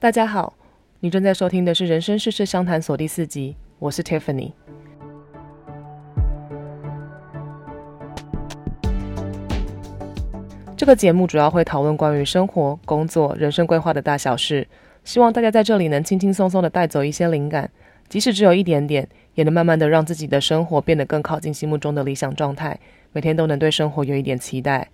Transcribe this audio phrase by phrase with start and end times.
[0.00, 0.54] 大家好，
[1.00, 4.52] 你正在收听的是《人生事事相谈所》第四集，我是 Tiffany。
[10.76, 14.68] 这个节目主要会讨论关于生活、工作、人生规划的大小事，
[15.02, 17.68] 希望大家在这里能轻轻松松的带走一些灵感，
[18.08, 22.78] 即使只有一点点，也能慢慢的让自己的生活变得更靠近心目中的理想状态，
[23.10, 24.90] 每天都能对生活有一点期待。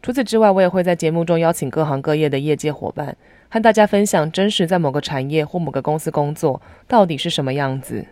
[0.00, 3.14] 除此之外，我也会在节目中邀请各行各业的业界伙伴，
[3.52, 8.06] 和大家分享真实在某个产业或某个公司工作到底是什么样子。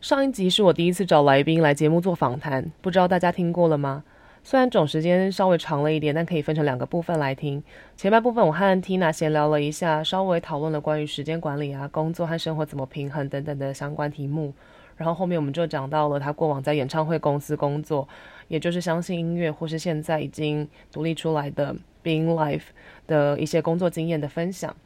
[0.00, 4.02] 上一集是我第一次找来宾来节目做访谈，不知道大家听过了吗？
[4.46, 7.62] 虽然总时间稍微长了一点，但可以分成两个部分来听。
[7.96, 14.52] 前半部分我和 Tina 闲聊了一下，稍微讨论了关于时间管理啊、工作和生活怎么平衡等等的相关题目。
[14.98, 18.06] 然后后面我们就讲到了他过往在演唱会公司工作，
[18.48, 22.64] 也就是相信音乐或是现在已经独立出来的 Being Life
[23.06, 24.76] 的一些工作经验的分享。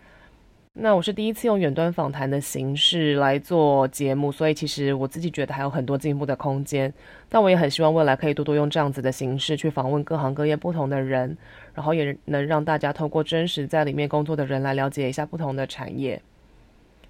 [0.80, 6.92] 那我是第一次用远端访谈的形式来做节目，所以其实我自己觉得还有很多进步的空间。
[7.28, 11.36] 但我也很希望未来可以多多用这样子的形式去访问各行各业不同的人，
[11.74, 16.22] 然后也能让大家透过真实在里面工作的人来了解一下不同的产业。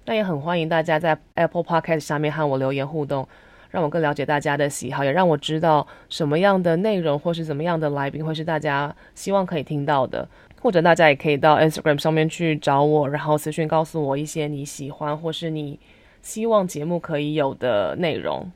[0.05, 3.27] 那也很欢迎大家在 Apple Podcast 下面和我留言互动，
[3.69, 10.27] 让我更了解大家的喜好，也让我知道什么样的内容或是怎么样的来宾会是大家希望可以听到的。
[10.61, 15.79] 或者大家也可以到 Instagram 上面去找我，然后私讯告诉我一些你喜欢或是你
[16.21, 18.51] 希望节目可以有的内容。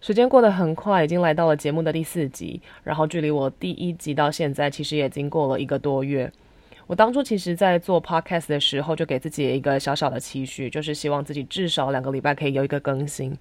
[0.00, 6.30] 时间过得很快，已经来到了节目的第四集，然后距离我第一集到现在其实也经过了一个多月。
[6.86, 13.36] 我当初其实在做 Podcast 的时候，就给自己一个小小的期许，就是希望自己至少两个礼拜可以有一个更新。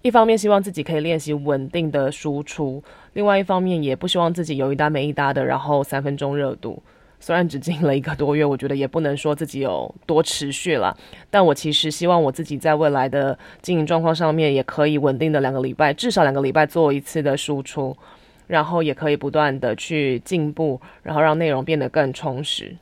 [0.00, 2.82] 一方面希望自己可以练习稳定的输出，
[3.12, 6.82] 另外一方面也不希望自己有一搭没一搭的，然后三分钟热度。
[7.20, 10.96] 虽然只经了一个多月，我觉得也不能说自己有多持续了，
[11.30, 17.96] 但我其实希望我自己在未来的经营状况上面也可以稳定的两个礼拜，至少两个礼拜做一次的输出，
[18.46, 22.76] 然后也可以不断的去进步，然后让内容变得更充实。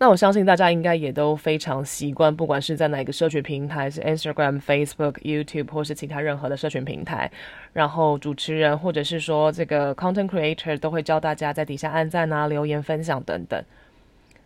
[0.00, 7.28] 那我相信大家应该也都非常习惯，不管是在哪个社群平台，是 Instagram、Facebook、YouTube 或是其他任何的社群平台，
[7.72, 13.60] 然后主持人或者是说这个 Content Creator 都会教大家在底下按赞啊、留言、分享等等。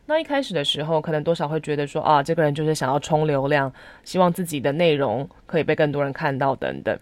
[0.06, 3.70] 那一开始的时候，可能多少会觉得说啊，这个人就是想要冲流量，
[4.04, 6.98] 希望自己的内容可以被更多人看到等等。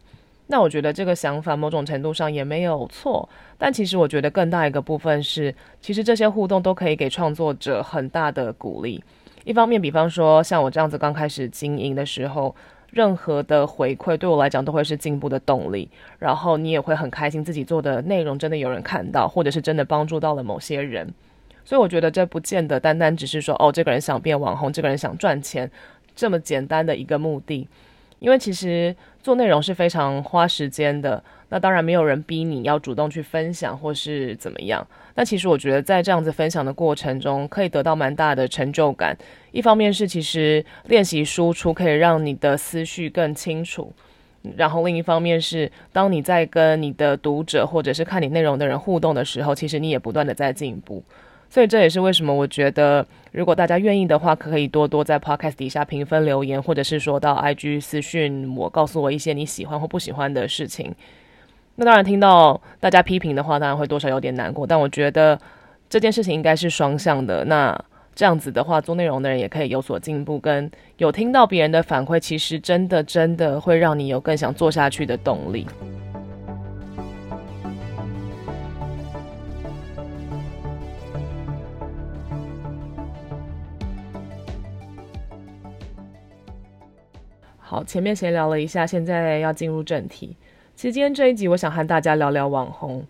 [0.50, 9.02] 那我觉得这个想法某种程度上也没有错，但其实我觉得更大一个部分是，其实这些互动都可以给创作者很大的鼓励。
[9.44, 12.52] 一方面，比方说像我这样子刚开始经营的时候，
[12.90, 15.88] 任何的回馈对我来讲都会是进步的动力，
[16.18, 21.08] 然后你也会很开心自己做的内容真的有人看到，或者是真的帮助到了某些人。
[21.64, 25.70] 所以我觉得这不见得单单只是说哦，这个人想变网红，这个人想赚钱
[26.16, 27.68] 这么简单的一个目的。
[28.18, 34.86] 因为其实做内容是非常花时间的，那当然没有人逼你要主动去分享或是怎么样。
[35.14, 39.16] 那其实我觉得在这样子分享的过程中，可以得到蛮大的成就感。
[39.52, 43.92] 一方面是其实练习输出可以让你的思绪更清楚，
[44.56, 51.02] 然后另一方面是当你在跟你的读者或者是看你内容的人互动的时候，其实你也不断的在进步。
[51.50, 60.94] 所以这也是为什么我觉得，如果大家愿意的话，可以多多在 Podcast 底下评分留言，或者是说到 IG 私讯我，告诉我一些你喜欢或不喜欢的事情。
[61.74, 64.64] 那当然，听到大家批评的话，当然会多少有点难过。
[64.64, 65.36] 但我觉得
[65.88, 67.44] 这件事情应该是双向的。
[67.46, 67.76] 那
[68.14, 75.66] 这样子的话，做内容的人也可以有所进步，跟有听到别人的反馈，其实真的真的会让你有更想做下去的动力。
[87.70, 90.36] 好，前面闲聊了一下，现在要进入正题。
[90.74, 93.06] 其实今天这一集，我想和大家聊聊网红，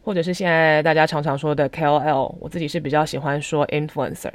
[0.00, 2.34] 或者是现在大家常常说的 KOL。
[2.40, 4.32] 我自己是比较喜欢说 influencer。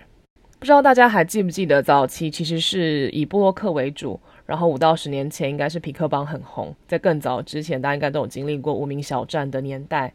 [0.60, 10.14] 不知道大家还记不记得，早期其实是以布洛克为主，然后五到十年前应该是皮克邦很红，在更早之前，大家应该都有经历过无名小站的年代。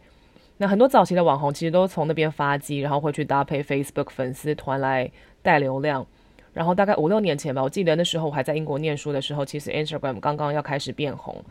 [0.58, 5.10] 那很多早期的网红其实都从那边发迹，然后会去搭配 Facebook 粉丝团来
[5.42, 6.06] 带流量。
[6.52, 11.44] 然后大概五六年前吧，我记得那时候我还在英国念书的时候，其实 Instagram 刚刚要开始变红，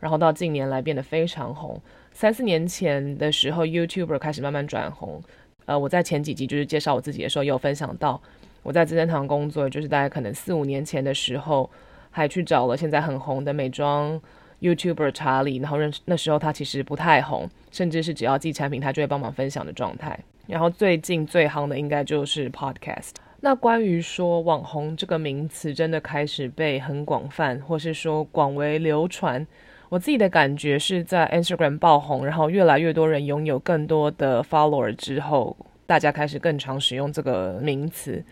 [0.00, 1.80] 然后到近年来变得非常红。
[2.12, 5.22] 三四年前的时候，YouTuber 开始慢慢转红。
[5.66, 8.20] 呃，我在前几集就是介绍我自己的时候，也有分享到
[8.62, 11.70] 我在资生堂工作，就是大概可能四五年前的时候，
[12.10, 14.20] 还去找了现在很红的美妆
[14.60, 20.18] YouTuber 查理，然后认识那时候他其实不太红，甚至是只要寄产品他就会帮忙分享的状态。
[20.48, 23.12] 然后最近最夯的应该就是 Podcast。
[23.42, 29.46] 那关于说网红这个名词真的开始被很广泛，或是说广为流传。
[29.88, 35.56] 我自己的感觉是在 Instagram 爆红，然后越来越多人拥有更多的 follower 之后，
[35.86, 38.22] 大家开始更常使用这个名词。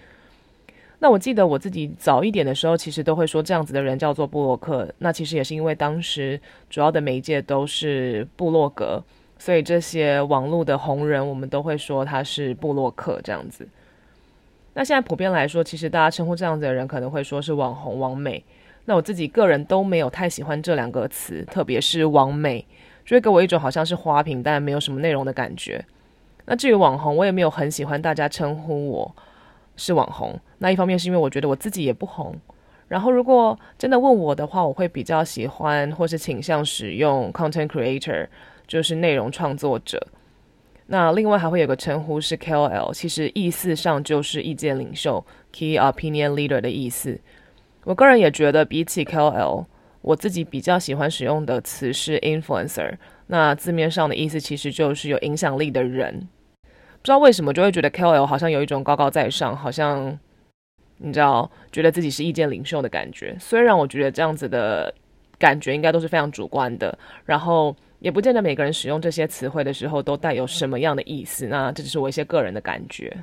[0.99, 4.93] 那我记得我自己早一点的时候，其实都会说这样子的人叫做布洛克。
[4.99, 6.39] 那其实也是因为当时
[6.69, 9.03] 主要的媒介都是布洛格，
[9.39, 13.67] 所以这些网络的红人，我们都会说他是布洛克这样子。
[14.79, 18.45] 那现在普遍来说，其实大家称呼这样子的人，可能会说是网红、网美。
[18.85, 22.65] 那我自己个人都没有太喜欢这两个词，特别是网美，
[23.05, 25.85] 就会给我一种好像是花瓶，但没有什么内容的感觉。
[26.45, 29.17] 那至于网红，我也没有很喜欢大家称呼我
[29.75, 30.39] 是网红。
[30.59, 32.33] 那一方面是因为我觉得我自己也不红，
[32.87, 38.29] 然后如果真的问我的话，我会比较喜欢或是倾向使用 content creator，
[38.69, 40.01] 就是内容创作者。
[40.90, 47.20] 那另外还会有个称呼是 KOL，其实意思上就是意见领袖 （Key Opinion Leader） 的意思。
[47.85, 49.67] 我个人也觉得，比起 KOL，
[50.00, 52.94] 我自己比较喜欢使用的词是 influencer。
[53.26, 56.26] 那字面上的意思其实就是有影响力的人。
[56.62, 60.19] 不知道为什么就会觉得 KOL 好像有一种高高在上，好像
[60.96, 63.37] 你知道，觉得自己是意见领袖的感觉。
[63.38, 64.93] 虽然我觉得这样子的
[65.38, 71.47] 感觉应该都是非常主观的，然后也不见得每个人使用这些词汇的时候都带有什么样的意思。
[71.47, 73.17] 那这只是我一些个人的感觉。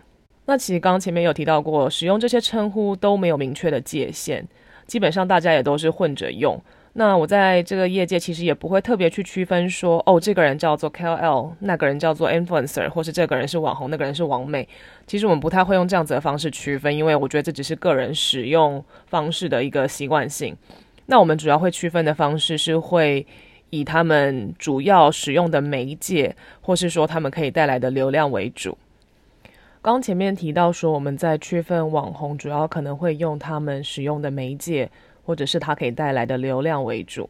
[0.45, 4.45] 那其实刚刚前面有提到过，使用这些称呼都没有明确的界限，
[4.85, 6.61] 基本上大家也都是混着用。
[6.97, 14.65] 那我在这个业界其实也不会特别去区分说，哦，这个人叫做 KOL，那个人叫做 influencer，或是这个人是网红，那个人是网美。
[15.05, 20.55] 其实我们不太会用这样子的方式区分，因为我觉得这只是个人使用方式的一个习惯性。
[21.07, 23.25] 那我们主要会区分的方式是会
[23.69, 28.77] 以他们主要使用的媒介，或是说他们可以带来的流量为主。
[29.81, 34.89] 刚前面提到说，我们在区分网红，主要可能会用他们使用的媒介，
[35.23, 37.29] 或者是他可以带来的流量为主。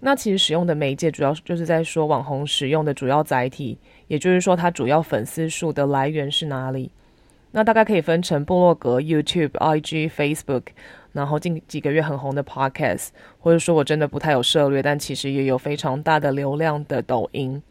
[0.00, 6.90] 那其实使用的媒介，主要就是在说网红使用的主要载体，也就是说，他主要粉丝数的来源是哪里。
[7.50, 10.62] 那大概可以分成部落格、YouTube、IG、Facebook，
[11.14, 13.08] 然后近几个月很红的 Podcast，
[13.38, 17.62] 或者说我真的不太有涉猎，但其实也有非常大的流量的抖音。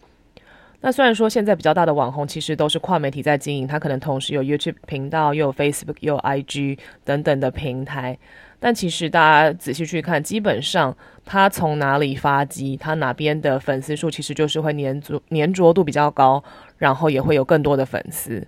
[0.81, 8.17] 那虽然说现在比较大的网红其实都是跨媒体在经营，他可能同时有 YouTube 频道，又有 Facebook，又有 IG 等等的平台，
[8.59, 10.93] 但其实大家仔细去看，基本上
[11.23, 16.43] 他从哪里发迹，他哪边的粉丝数其实就是会粘着粘着度比较高，
[16.77, 18.45] 然后也会有更多的粉丝。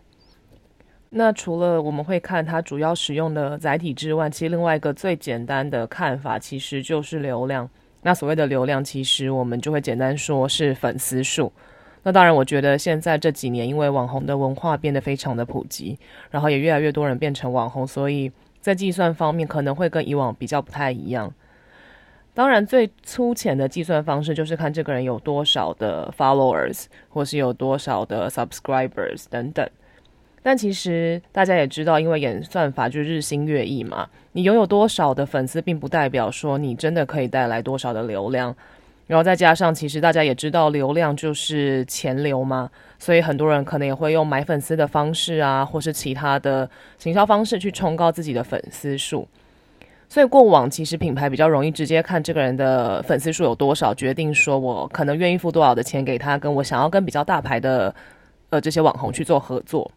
[1.17, 7.69] 那除了我们会看它主要使用的载体之外，其实另外一个最简单的看法其实就是流量。
[8.01, 11.49] 那所谓的流量，其实我们就会简单说是粉丝数。
[12.03, 15.97] 那当然，我觉得现在这几年，因为网红的文化变得非常的普及，
[16.29, 18.29] 然后也越来越多人变成网红，所以
[18.59, 21.33] 在计算方面可能会跟以往比较不太一样。
[22.33, 29.65] 当然，最粗浅的计算方式就是看这个人有多少的 followers，或是有多少的 subscribers 等等。
[30.45, 38.55] 但其实大家也知道，因为演算法就日新月异嘛，你拥有多少的粉丝，并不代表说你真的可以带来多少的流量。
[39.07, 49.27] 然后再加上，其实大家也知道，流量就是钱流嘛，所以很多人可能也会用买粉丝的方式啊，或是其他的行销方式去冲高自己的粉丝数。
[50.07, 57.93] 所以过往其实品牌比较容易直接看这个人的粉丝数有多少，决定说我可能愿意付多少的钱给他，跟我想要跟比较大牌的
[58.51, 59.89] 呃这些网红去做合作。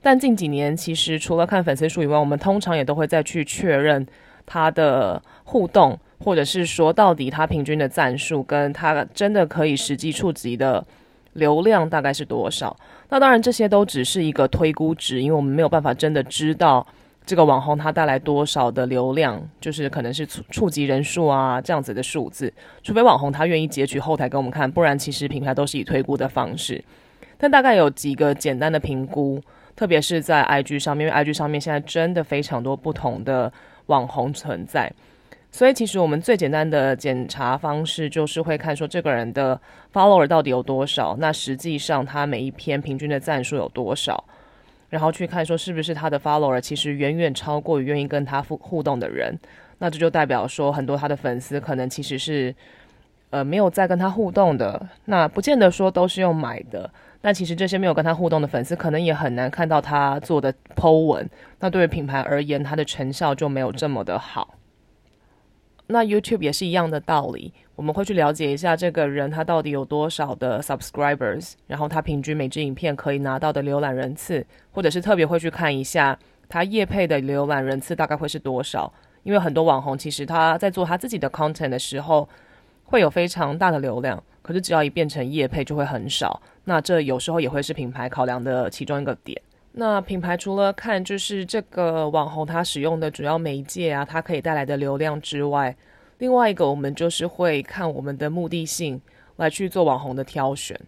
[0.00, 4.06] 但近几年，其实除了看粉丝数以外，我们通常也都会再去确认
[4.44, 5.98] 他的互动。
[6.18, 10.82] 或者是说，到底他平均的赞数跟他真的可以实际触及的
[11.34, 12.74] 流量大概是多少？
[13.10, 16.84] 那当然，这些都只是一个推估值，因为我们没有办法真的知道
[17.26, 22.50] 这个网红他带来多少的流量，就是可能是触触及人数啊这样子的数字。
[22.82, 26.82] 除非网红他愿意截取后台给我们看，不然其实品牌都是以推估的方式。
[27.36, 29.38] 但大概有几个简单的评估，
[29.76, 33.52] 特别是在 IG 上面，因为 IG 上面现在真的非常多不同的
[33.86, 34.90] 网红存在。
[35.52, 39.58] 所以，其实我们最简单的检查方式就是会看说这个人的
[39.92, 44.22] follower 到底有多少，那实际上他每一篇平均的赞数有多少，
[44.90, 49.38] 然后去看说是不是他的 follower 其实远远超过于愿意跟他互互动的人，
[49.78, 52.54] 那这就代表说很多他的粉丝可能其实是
[53.30, 56.90] 呃没有在跟他互动的，那不见得说都是用买的。
[57.26, 61.28] 但其实这些没有跟他互动的粉丝，可能也很难看到他做的 po 文。
[61.58, 64.54] 那对于品牌而言，它的成效就没有这么的好。
[65.88, 76.16] 那 YouTube 也是一样的道理，我们会去了解一下这个人他到底有多少的 subscribers，然后他平均每支影片可以拿到的浏览人次，或者是特别会去看一下
[76.48, 78.92] 他业配的浏览人次大概会是多少。
[79.24, 82.28] 因为很多网红其实他在做他自己的 content 的时候，
[82.86, 86.40] 会有非常大的流量，可是只要一变成业配就会很少。
[86.64, 89.40] 那这有时候也会是品牌考量的其中一个点。
[89.72, 95.76] 那品牌除了看就是这个网红他使用的主要媒介啊，它可以带来的流量之外，
[96.18, 98.98] 另外一个我们就是会看我们的目的性
[99.36, 100.80] 来去做网红的挑选。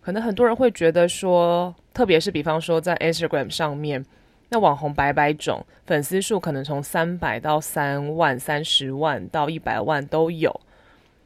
[0.00, 4.04] 可能很多人会觉得说，特别是比方说在 Instagram 上面，
[4.48, 10.60] 那网红百百种，粉丝数可能从三百到三万、三十万到一百万都有。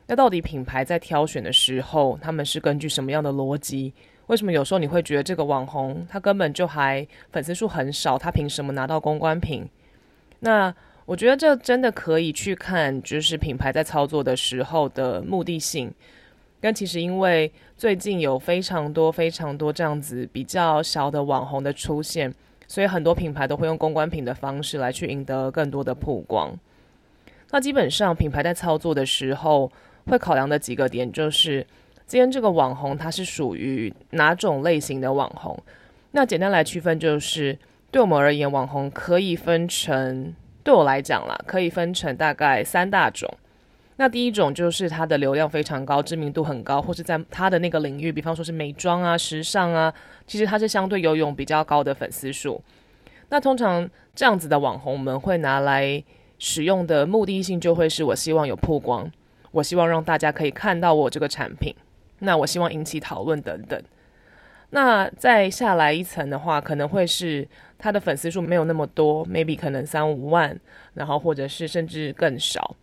[0.09, 3.93] 那到底品牌在挑选的时候，他们是根据什么样的逻辑？
[4.27, 9.69] 为什么有时候你会觉得这个网红他根本就还粉丝数很少，他凭什么拿到公关品？
[10.41, 10.75] 那
[11.05, 15.93] 我觉得这真的可以去看，就是品牌在操作的时候的目的性。
[16.61, 22.35] 但其实因为最近有非常多非常多这样子比较小的网红的出现，
[22.67, 26.59] 所以很多品牌都会用公关品的方式来去赢得更多的曝光。
[27.51, 29.71] 那基本上品牌在操作的时候
[30.09, 31.67] 会考量的几个点就是。
[32.07, 35.63] 今天这个网红他是属于哪种类型的网红？
[36.13, 37.59] 那简单来区分就是，
[37.91, 40.35] 对我们而言，网红可以分成，
[40.65, 43.31] 对我来讲啦，可以分成大概三大种。
[43.97, 49.93] 那第一种就是他的流量非常高，知名度很高，或是在他的那个领域，比方说是美妆啊、时尚啊，
[50.27, 52.59] 其实他是相对拥有比较高的粉丝数。
[53.29, 56.03] 那通常这样子的网红，我们会拿来
[56.39, 59.13] 使用的目的性就会是我希望有曝光，
[59.51, 61.75] 我希望让大家可以看到我这个产品。
[62.21, 63.81] 那我希望引起讨论等等。
[64.71, 67.47] 那再下来一层的话，可能会是
[67.79, 70.59] 他的粉丝数没有那么多，maybe 可能三五万，
[70.95, 72.75] 然后或者是甚至更少。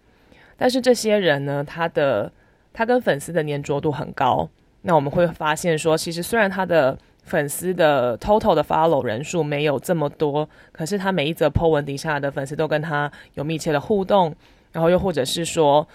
[0.57, 2.31] 但是这些人呢，他的
[2.71, 4.49] 他跟粉丝的粘着度很高。
[4.83, 14.33] 那我们会发现说，其实虽然他的粉丝的 total 的 follow 人数没有这么多，可是他每一则 po 文底下的粉丝都跟他有密切的互动，
[14.71, 15.85] 然后又或者是说。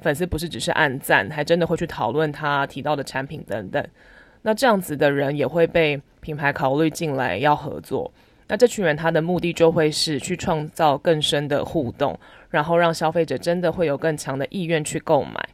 [0.00, 3.84] 粉丝不是只是按赞，还真的会去讨论他提到的产品等等。
[4.42, 8.12] 那这样子的人也会被品牌考虑进来要合作。
[8.48, 12.16] 那这群人他的目的就会是去创造更深的互动，
[12.50, 15.48] 然后让消费者真的会有更强的意愿去购买。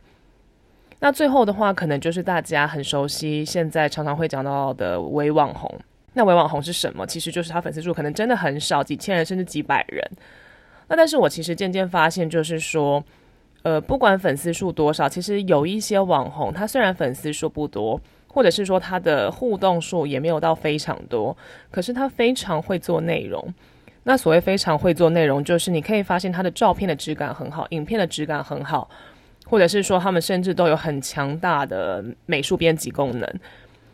[0.99, 5.75] 那最后的话，可能就是大家很熟悉，现在常常会讲到的伪网红。
[6.13, 7.07] 那伪网红是什么？
[7.07, 10.07] 其实就是他粉丝数可能真的很少，几千人甚至几百人。
[10.89, 13.03] 那但是我其实渐渐发现，就是说。
[13.63, 21.37] 呃，不管粉丝数多少，其实有一些网红，他虽然粉丝数不多，或者是说他的互动数也没有到非常多，
[21.71, 23.55] 可是他非常会做内容。
[24.05, 28.91] 那所谓非常会做内容，就是你可以发现他的照片的质感很好，影片的质感很好，
[29.47, 33.41] 或者是说他们甚至都有很强大的美术编辑功能。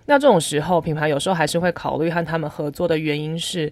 [0.06, 3.70] 那这种时候，品牌有时候还是会考虑和他们合作的原因是，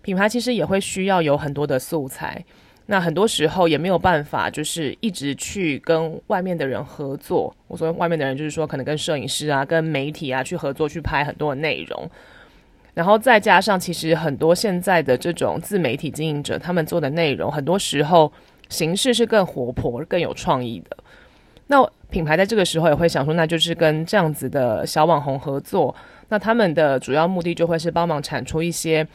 [0.00, 2.44] 品牌其实也会需要有很多的素材。
[2.86, 7.54] 那很多时候也没有办法，就是一直去跟外面的人合作。
[7.66, 12.10] 我说外面的人，就是说可能跟摄影师啊、跟媒体啊去合作，去拍很多的内容。
[12.92, 18.30] 然后再加上，其实很多现在的这种自媒体经营者，他们做的内容，很多时候
[18.68, 20.96] 形式是更活泼、更有创意的。
[21.68, 25.92] 那品牌在这个时候也会想说，那就是跟这样子的小网红合作。
[26.28, 29.06] 那他们的主要目的就会是帮忙产出一些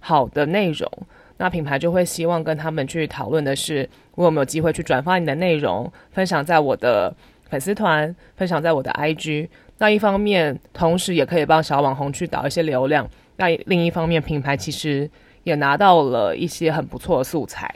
[0.00, 0.88] 好的内容。
[1.36, 7.14] 那品牌就会希望跟他们去讨论的是，我有没有机会去转发你的内容，分享在我的
[7.48, 9.48] 粉丝团，分享在我的 IG。
[9.78, 13.08] 那一方面，同时也可以帮小网红去导一些流量。
[13.36, 15.10] 那另一方面，品牌其实
[15.42, 17.68] 也拿到了一些很不错的素材。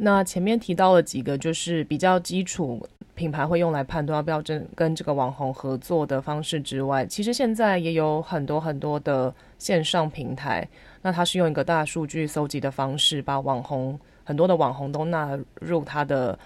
[0.00, 2.80] 那前面提到了几个，就是比较基础，
[3.16, 10.66] 品牌会用来判断要不要跟跟这个网红合作的方式之外，其实现在也有很多很多的线上平台。
[11.02, 16.38] 那它是用一个大数据搜集的方式，把网红很多的网红都纳入它的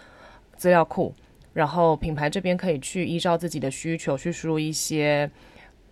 [0.57, 1.15] 资料库，
[1.53, 5.31] 然后品牌这边可以去依照自己的需求去输入一些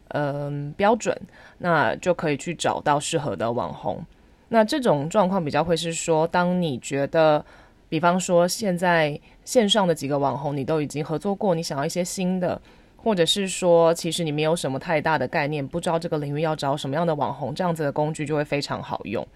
[0.08, 1.14] 嗯标准，
[1.58, 4.02] 那就可以去找到适合的网红。
[4.50, 7.42] 那这种状况比较会是说，当你觉得，
[7.88, 12.60] 比方说现在线上的几个网红你都已经合作过，你想要一些新的。
[13.02, 19.26] 或者是说，其实你没有什么太大的概念，不知道这个领域要找什么样的网红，这样子的工具就会非常好用。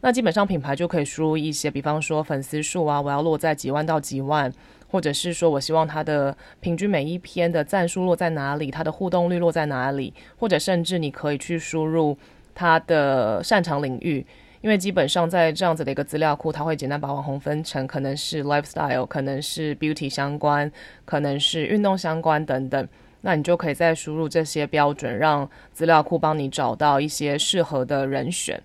[0.00, 4.52] 那基本上品牌就可以输入一些，比方说粉丝数啊，我要落在几万到几万，
[4.88, 12.16] 或者是说我希望它的平均每一篇的赞数落在哪里，它的互动率落在哪里，或者甚至你可以去输入
[12.54, 14.26] 它的擅长领域。
[14.60, 20.72] 因为基本上在这样子的一个资料库，它会简单把网红分成可能是 lifestyle，可能是 beauty 相关，
[21.04, 22.88] 可能是运动相关等等。
[23.20, 28.62] 那你就可以再输入这些标准，让资料库帮你找到一些适合的人选。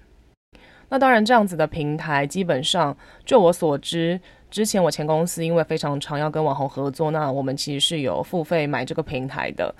[0.88, 4.20] 那当然，这样子的平台基本上，就我所知，
[4.50, 9.76] 之前我前公司因为非常常要跟网红合作，那我们其实是有付费买这个平台的。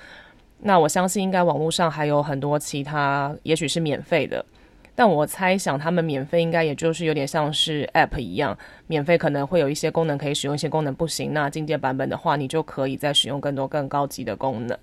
[0.62, 4.46] 那我相信应该网络上还有很多其他，也许是免费的。
[4.94, 11.34] 但我猜想，他们免费应该也就是有点像是 App 一样，免费可能会有一些功能可以使用，一些功能不行。
[11.34, 14.78] 那进阶版本的话，你就可以再使用更多更高级的功能。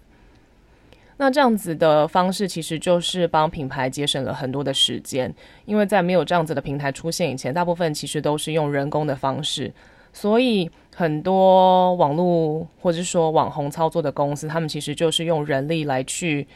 [1.18, 5.34] 那这样子的方式，其实就是帮品牌节省了很多的时间，
[5.66, 9.70] 因为在没有这样子的平台出现以前，大部分其实都是用人工的方式，
[10.16, 16.48] 所以很多网络或者说网红操作的公司，他们其实就是用人力来去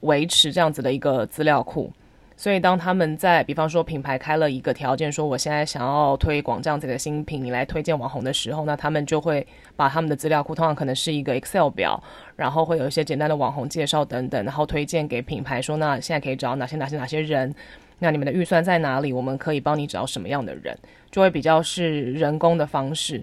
[0.00, 1.92] 维持这样子的一个资料库。
[2.38, 12.02] 所以，当他们在，比方说品牌开了一个条件，说我现在想要推广这样子的新品，你来推荐网红的时候，那他们就会把他们的资料库，通常可能是一个 Excel 表，
[12.34, 17.54] 然后会有一些简单的网红介绍等等，然后推荐给品牌说，那现在可以找哪些哪些哪些人，
[17.98, 19.12] 那你们的预算在哪里？
[19.12, 20.76] 我们可以帮你找什么样的人，
[21.10, 23.22] 就会比较是人工的方式。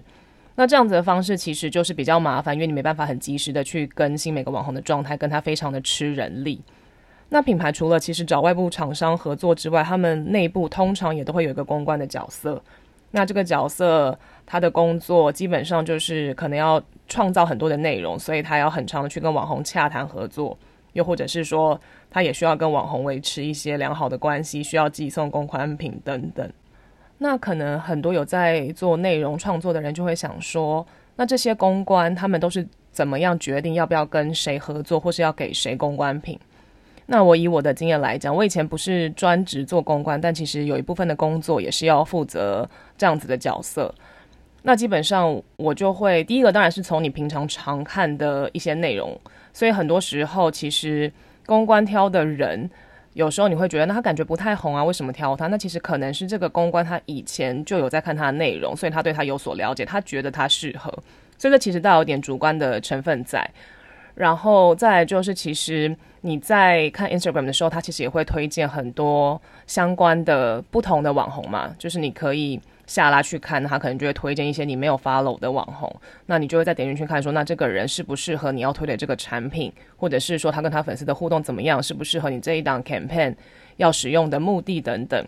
[0.56, 6.60] 那这样子的方式其实就是比较麻烦，因为你没办法很及时的去更新每个网红的状态，跟他非常的吃人力。
[7.30, 12.62] 那品牌除了其实找外部厂商合作之外，他们内部通常也都会有一个公关的角色。
[13.10, 20.56] 那这个角色他的工作基本上就是可能要创造很多的内容，所以他要很长的去跟网红洽谈合作，
[20.94, 21.78] 又或者是说
[22.10, 26.50] 他也需要跟网红维持一些良好的关系，需要寄送公关品等等。
[27.18, 30.84] 那可能很多有在做内容创作的人就会想说，
[31.14, 36.38] 那这些公关他们都是怎么样决定要不要跟谁合作，或是要给谁公关品？
[37.06, 43.94] 那我以我的经验来讲，我以前不是专职做公关，但其实有一部分的工作也是要负责这样子的角色。
[44.62, 49.14] 那基本上我就会第一个当然是从你平常常看的一些内容，
[49.54, 51.10] 所以很多时候其实
[51.46, 52.68] 公关挑的人，
[53.14, 55.46] 有时候你会觉得那他感觉不太红啊，为什么挑他？
[55.46, 60.90] 那其实可能是这个公关他以前就有在看他的内容，所以他对他有所了解，他觉得他适合，
[61.38, 63.48] 所以这其实带有点主观的成分在。
[64.16, 75.94] 然后再就是，其实你在看 Instagram 的时候，他其实也会推荐很多相关的不同的网红嘛，就是你可以下拉去看，他可能就会推荐一些你没有 follow 的网红，
[76.26, 83.34] 那你就会再点进去看，说那这个人适不适合你要推的这个产品，或者是说他跟他粉丝的互动怎么样，适不适合你这一档 campaign
[83.76, 85.26] 要使用的目的等等。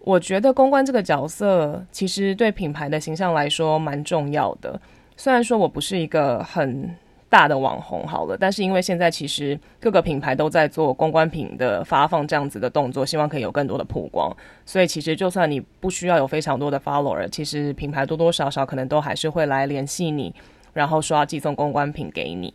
[0.00, 4.80] 我觉得公关这个角色其实对品牌的形象来说蛮重要的，
[5.16, 6.94] 虽然说我不是一个很。
[7.34, 14.32] 大的网红好了，但是因为现在其实各个品牌都在做公关品的发放这样子的动作，希望可以有更多的曝光，
[14.64, 20.32] 所以其实就算你不需要有非常多的 follower，其实品牌多多少少可能都还是会来联系你，
[20.74, 22.54] 然后说要寄送公关品给你。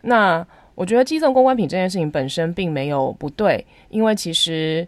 [0.00, 4.84] 那我觉得寄送公关品这件事情本身并没有不对，因为其实。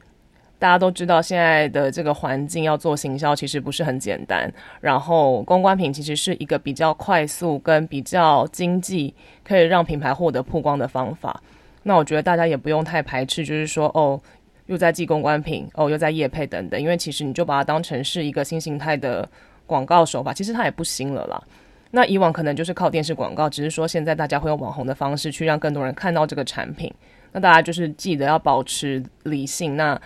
[0.64, 4.50] 大家都知道，现在的这个环境要做行销其实不是很简单。
[4.80, 9.14] 然后，公关品其实是一个比较快速跟比较经济，
[9.46, 11.38] 可以让品牌获得曝光的方法。
[11.82, 14.18] 那我觉得大家也不用太排斥，就是说哦，
[14.64, 16.80] 又在寄公关品，哦，又在业配等等。
[16.80, 19.28] 因为其实你就把它当成是一个新形态的
[19.66, 21.42] 广告手法，其实它也不新了啦。
[21.90, 26.90] 那以往可能就是靠电视广告，只是说现在大家会用网红的方式去让更多人看到这个产品。
[27.32, 29.76] 那大家就是记得要保持理性。
[29.76, 30.00] 那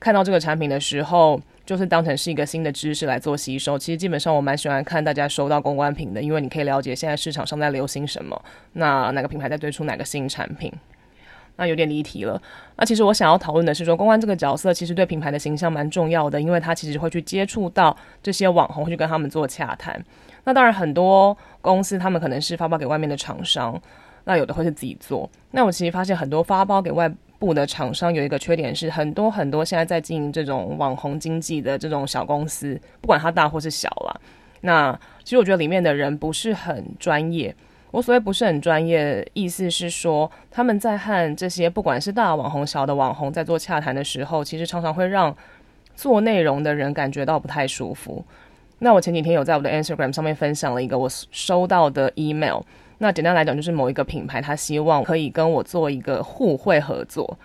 [0.00, 3.78] 看到这个产品的时候，就是当成是一个新的知识来做吸收。
[3.78, 10.72] 其实基本上我蛮喜欢看大家收到公关品的，因为你可以了解现在市场上在流行什么，那哪个品牌在推出哪个新产品。
[11.56, 12.40] 那有点离题了。
[12.76, 20.02] 那其实我想要讨论的是说，公关这个角色其实对品牌的形象蛮重要的，因为他其实会去接触到这些网红，会去跟他们做洽谈。
[20.44, 23.78] 那当然很多公司他们可能是发包给外面的厂商，
[24.24, 25.28] 那有的会是自己做。
[25.50, 34.20] 那我其实发现很多发包给外部的厂商有一个缺点是，很多很多现在在经营这种网红经济的这种小公司，不管它大或是小啦，
[34.60, 34.92] 那
[35.24, 37.52] 其实我觉得里面的人不是很专业。
[37.90, 45.34] 我所谓不是很专业，意思是说他们在和这些不管是大网红、小的网红在做洽谈的时候，其实常常会让
[45.96, 48.24] 做内容的人感觉到不太舒服。
[48.78, 52.60] 那我前几天有在我的 Instagram 上面分享了一个我收到的 email。
[53.02, 57.38] 那简单来讲，就是某一个品牌，他希望可以跟我做一个互惠合作。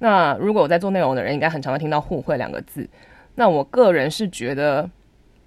[0.00, 2.86] 那如果我在做内容的人，应该很常会听到“互惠”两个字。
[3.36, 4.88] 那我个人是觉得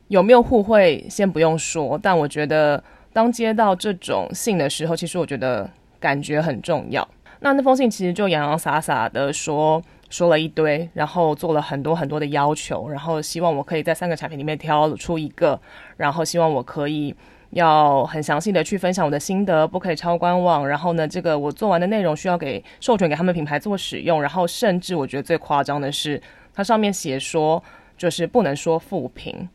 [0.08, 5.70] 有没有互惠先不用说，但我觉得当接到这种信的时候，其实我觉得
[6.00, 7.08] 感觉很重要。
[7.42, 15.60] 那那封信其实就洋洋洒洒的说说了一堆，然后做了很多很多的要求，然后希望我可以在三个产品里面挑出一个，
[15.98, 17.16] 然后希望我可以
[17.52, 20.68] 要很详细的去分享我的心得，不可以超官网。
[20.68, 24.22] 然后呢，这个我做完的内容需要给授权给他们品牌做使用。
[24.22, 26.22] 然后甚至我觉得最夸张的是，
[26.54, 27.62] 它上面写说
[27.98, 29.48] 就是不能说负评。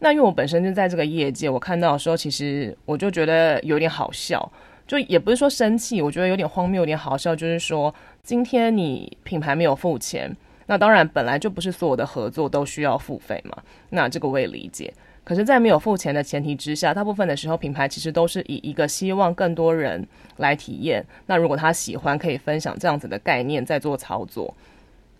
[0.00, 4.50] 那因为我本身就在这个业界，我看到的时候，其实我就觉得有点好笑，
[4.86, 7.34] 就也不是说生气，我觉得有点荒谬，有点好笑。
[7.34, 10.34] 就是说，今天你品牌没有付钱，
[10.66, 13.58] 那当然本来就不是所有的合作都需要付费嘛。
[13.90, 14.94] 那这个我也理解。
[15.28, 20.02] 可是，在没有付钱的前提之下，大部分的时候，品牌其实都是以一个希望更多人
[20.38, 21.04] 来体验。
[21.26, 24.54] 那如果他喜欢，可以分享这样子的概念，在做操作。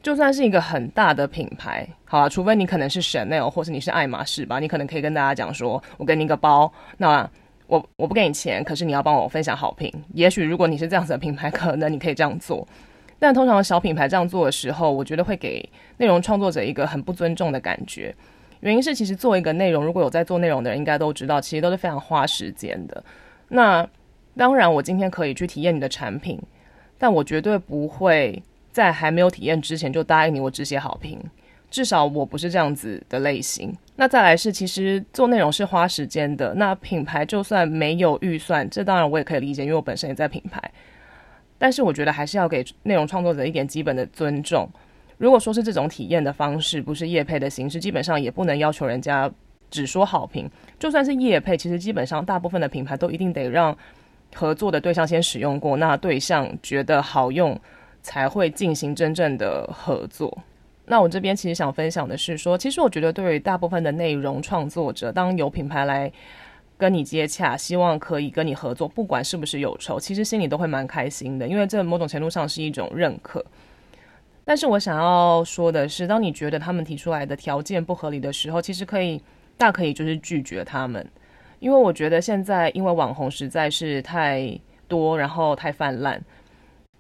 [0.03, 7.31] 就算是一个很大的品牌，好啊，除非你可能是 Chanel 或是你是爱马仕吧，你可能可以跟大家讲说，我给你一个包，那
[7.67, 9.93] 我我不给你钱，可是你要帮我分享好评。
[10.15, 12.67] 也许如果你是这样子的品牌，可能你可以这样做。
[13.19, 15.69] 但通常小品牌这样做的时候，我觉得会给
[15.99, 18.15] 内容创作者一个很不尊重的感觉。
[18.61, 23.03] 原因是，其实做一个内容，如果有在做内容的人，应该都知道，其实都是非常花时间的。
[23.49, 23.89] 那
[24.37, 26.41] 当然，我今天可以去体验你的产品，
[26.97, 28.43] 但我绝对不会。
[28.71, 31.19] 在还没有体验之前就答应你，我只写好评，
[31.69, 33.75] 至少我不是这样子的类型。
[33.97, 36.55] 那再来是，其实做内容是花时间的。
[36.55, 40.63] 那品牌就算没有预算，这当然我也可以理解，因为我本身也在品牌。
[41.59, 44.69] 但是我觉得还是要给内容创作者一点基本的尊重。
[45.19, 49.31] 如果说是这种体验的方式，不是业配的形式，基本上也不能要求人家
[49.71, 50.51] 只说好评。
[50.79, 53.77] 就算是业配，其实基本上大部分的品牌都一定得让
[54.35, 57.61] 合作的对象先使用过，那对象觉得好用。
[58.01, 60.39] 才会进行真正的合作。
[60.87, 66.11] 那我这边其实想分享的是说，其实我觉得对于大部分的内容创作者，当有品牌来
[66.79, 73.45] 跟你接洽，希望可以跟你合作，不管是不是有仇，其实心里都会蛮开心的，因为这某种程度上是一种认可。
[74.49, 79.23] 但是我想要说的是，当你觉得他们提出来的条件不合理的时候，其实可以
[79.59, 81.07] 大可以就是拒绝他们，
[81.59, 84.59] 因为我觉得现在因为网红实在是太
[84.89, 86.19] 多，然后太泛滥。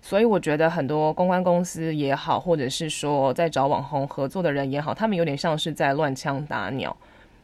[0.02, 6.94] 所以我觉得很多公关公司也好，或者是说在找网红合作的人也好，他们有点像是在乱枪打鸟。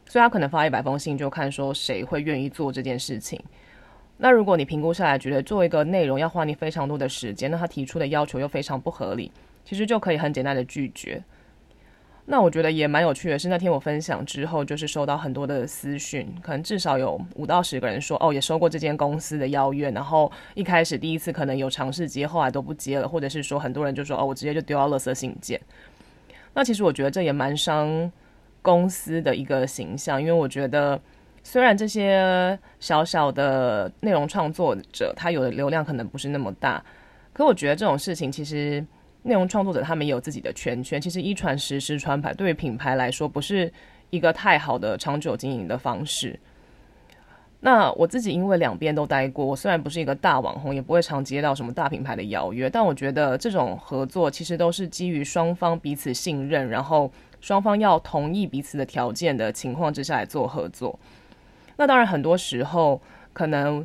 [0.07, 3.41] 所以他可能发一百封信，就看说谁会愿意做这件事情。
[4.17, 9.31] 那如果你评估下来觉得做一个内容要花你非常多的时间，那他提出的要求又非常不合理，
[9.65, 11.21] 其实就可以很简单的拒绝。
[12.27, 25.61] 那我觉得也蛮有趣的是，那天我分享之后，就是收到很多的私讯，可能至少有五到十个人说，哦，也收过这间公司的邀约，然后一开始第一次可能有尝试接，后来都不接了，或者是说很多人就说，哦，我直接就丢到垃圾信件。
[26.55, 28.11] 那其实我觉得这也蛮伤
[28.63, 30.99] 公司的一个形象，因为我觉得
[31.43, 36.83] 虽然这些小小的内容创作者他有的流量可能不是那么大，
[37.33, 38.83] 可我觉得这种事情其实。
[39.25, 43.73] 内容创作者他们也有自己的圈圈，其实一传十，十传百，对于品牌来说不是
[44.11, 46.39] 一个太好的长久经营的方式。
[47.61, 57.11] 那我自己因为两边都待过，我虽然不是一个大网红，也不会常接到什么大品牌的邀约，但我觉得这种合作其实都是基于双方彼此信任，然后
[57.41, 60.99] 双方要同意彼此的条件的情况之下来做合作。
[61.77, 63.01] 那当然很多时候
[63.33, 63.83] 可能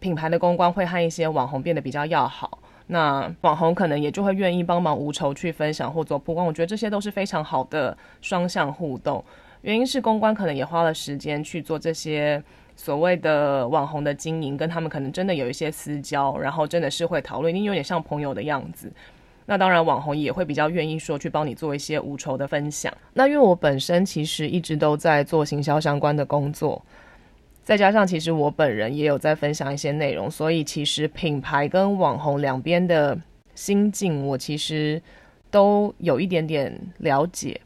[0.00, 2.58] 品牌的公关会和一些网红变得比较要好。
[2.88, 9.24] 那网红可能也就会愿意帮忙无酬去分享或做曝光，我觉得这些都是非常好的双向互动。
[9.62, 12.40] 原因是公关可能也花了时间去做这些
[12.76, 18.92] 所谓的网红的经营，跟他们可能真的有一些私交，然后真的是会讨论，因为有点像朋友的样子。
[19.46, 22.92] 那当然，网红也会比较愿意说去帮你做一些无酬的分享。
[23.14, 26.80] 那因为我本身其实一直都在做行销相关的工作。
[27.66, 33.18] 再加上，其实我本人也有在分享一些内容，所以其实品牌跟网红两边的
[33.56, 35.02] 心境，我其实
[35.50, 37.60] 都有一点点了解。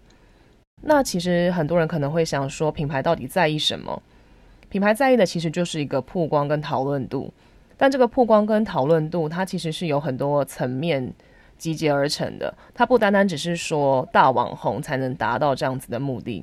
[0.80, 4.02] 那其实很多人可能会想说，品牌到底在意什么？
[4.70, 7.30] 品牌在意的其实就是一个曝光跟讨论度，
[7.76, 11.12] 但这个曝光跟讨论度，它其实是有很多层面
[11.58, 16.42] 集结而成的，它不单单只是说大网红才能达到这样子的目的。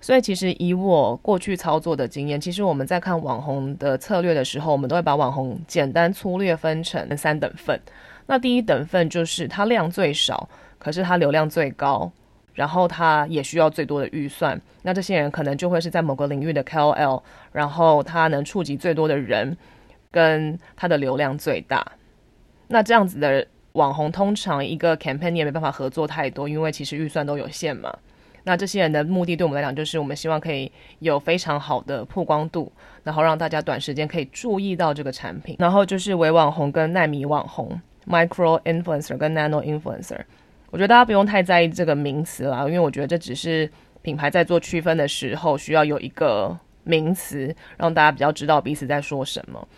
[0.00, 7.80] 所以，其实以我过去操作的经验，其实我们在看网红的策略的时候，我们都会把网红简单粗略分成三等份。
[8.26, 12.10] 那第一等份就是它量最少，可是它流量最高，
[12.54, 14.60] 然后它也需要最多的预算。
[14.82, 19.56] 那这些人可能就会是在某个领域的 KOL，然后他能触及最多的人，
[20.10, 21.84] 跟他的流量最大。
[22.68, 27.92] 那这样子的网红，通常一个 campaign 也没办法合作太多，因为其实预算都有限嘛。
[28.48, 32.72] 那这些人的目的对我们来讲，就是我们希望可以有非常好的曝光度，
[33.04, 35.56] 然后让大家短时间可以注意到这个产品。
[35.58, 40.18] 然后就是微网红跟奈米网红 （micro influencer） 跟 nano influencer。
[40.70, 49.68] 我觉得大家不用太在意这个名词啦，因为我觉得这只是品牌在做区分的时候需要有一个名词，让大家比较知道彼此在说什么。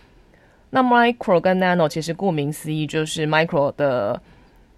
[0.70, 4.22] 那 micro 跟 nano 其实顾名思义就是 micro 的，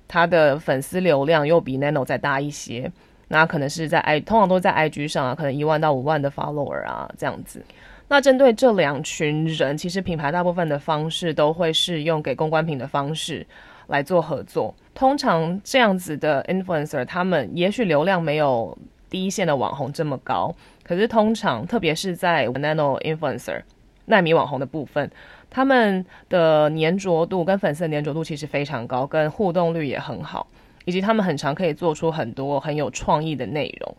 [0.08, 2.90] 它的粉丝流量又比 nano 再大一些。
[3.32, 7.64] 那可能是在 i 通常都在 IG 上啊，可能一万到五万的 follower 啊这样子。
[8.08, 13.46] 那针对这两群人，其实品牌大部分的方式都会是用给公关品的方式
[13.86, 14.74] 来做合作。
[14.94, 18.76] 通常这样子的 influencer，他们也许流量没有
[19.08, 23.62] 第一线的网红这么高，可是通常特别是在 nano influencer
[24.04, 25.10] 奈米网红的部分，
[25.48, 30.46] 他们的粘着度跟粉丝的粘着度其实非常高，跟互动率也很好。
[30.84, 33.96] 以及他们很常可以做出很多很有创意的内容，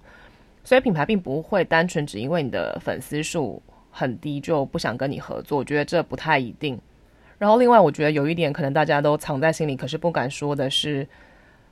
[0.63, 6.79] 所以品牌并不会单纯只因为你的粉丝数很低就不想跟你合作，我觉得这不太一定。
[7.37, 11.05] 然后另外，我觉得有一点可能大家都藏在心里，可是不敢说的是，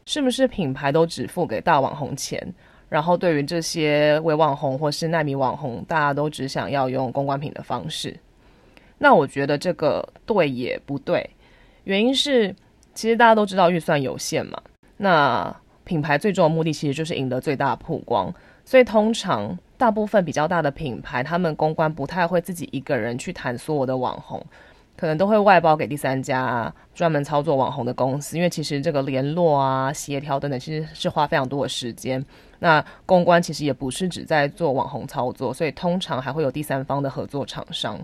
[0.05, 2.53] 是不是品牌都只付给大网红钱，
[2.89, 8.17] 然后对于这些微网红或是奈米网红，大家都只想要用公关品的方式？
[8.97, 11.29] 那我觉得这个对也不对，
[11.85, 12.53] 原因是
[12.93, 14.61] 其实大家都知道预算有限嘛。
[15.03, 18.31] 那品牌最重要的目的其实就是赢得最大的曝光，
[18.63, 24.45] 所以通常大部分比较大的品牌，他们公关不太会自己一个人去谈所有的网红，
[24.95, 32.23] 可能都会外包给第三家专门操作网红的公司，因为其实这个联络啊、协调等等，其实是花非常多的时间。
[32.59, 37.99] 那公关其实也不是只在做网红操作，所以通常还会有第三方的合作厂商。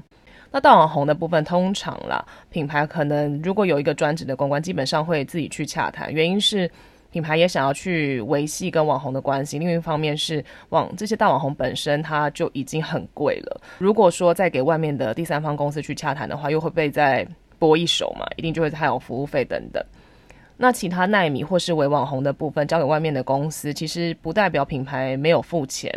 [0.52, 6.12] 那大网红的部分，通常啦，品牌可能如果有一个专职的公关，基本上会自己去洽谈。
[6.14, 6.70] 原因是
[7.12, 13.62] 品牌也想要去维系跟网红的关系，另一方面是网这些大网红本身它就已经很贵了。
[13.78, 17.28] 如果说再给外面的第三方公司去洽谈的话，又会被再
[17.60, 19.84] 拨一手嘛，一定就会还有服务费等等。
[20.58, 25.92] 那其他奈米或是微网红的部分交给外面的公司，其实不代表品牌没有付钱。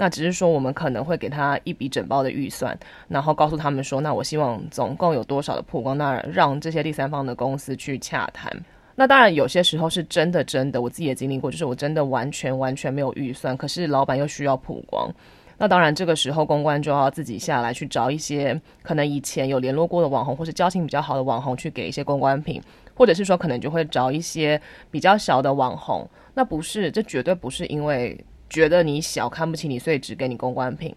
[0.00, 8.50] 那只是说，我们可能会给他一笔整包的预算，然后告诉他们说，那我希望总共有多少的曝光，那让这些第三方的公司去洽谈。
[8.94, 15.12] 那当然，有些时候是真的真的，我自己也经历过，就是我真的完全完全没有预算，可是老板又需要曝光。
[15.56, 22.62] 那当然，这个时候公关就要自己下来去找一些可能以前有联络过的网红，或是交情比较好的网红去给一些公关品，
[22.94, 24.60] 或者是说可能就会找一些
[24.92, 26.08] 比较小的网红。
[26.34, 28.16] 那不是，这绝对不是因为。
[28.48, 30.94] 觉得你小看不起你，所以只给你公关品，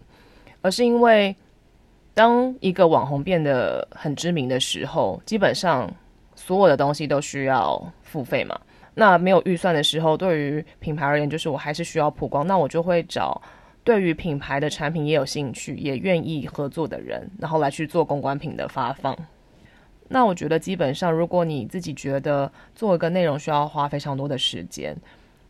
[0.60, 1.36] 而是因为
[2.14, 5.92] 当一个网红变得很知名的时候，基本上
[6.34, 8.58] 所有的东西都需要付费嘛。
[8.94, 13.40] 那没有预算的时候，对于品牌而言，就是我还是需要曝光，那我就会找
[13.82, 19.16] 对于品牌的产品也有兴趣、也愿意合作的人，然后来去做公关品的发放。
[20.08, 24.94] 那我觉得基本上，如果你自己觉得做一个内容需要花非常多的时间。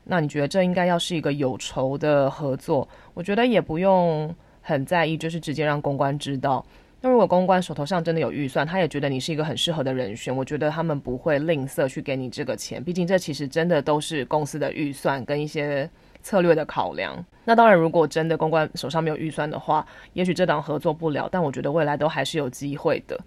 [0.05, 2.89] 那你觉得这应该要是一个有仇的合作？
[3.15, 6.65] 我觉得也不用很在意，就是直接让公关知道。
[7.01, 12.83] 那如果公关手头上真的有预算，他也觉得你是一个很适合的人选，我觉得他们不会吝啬去给你这个钱。
[12.83, 15.89] 毕竟这其实真的都是公司的预算跟一些
[16.21, 17.25] 策略的考量。
[17.45, 21.29] 那当然，如果真的公关手上没有预算的话，也许这档合作不了。
[21.31, 23.19] 但我觉得未来都还是有机会的。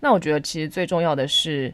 [0.00, 1.72] 那我觉得其实最重要的是。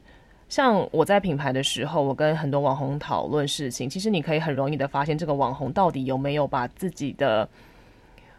[0.48, 7.46] 像我在品牌的时候，我跟很多网红讨论事情，其实你可以很容易的发现这个网红到底有没有把自己的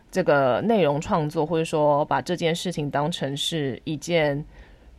[0.10, 4.44] 这个内容创作，或者说把这件事情当成是一件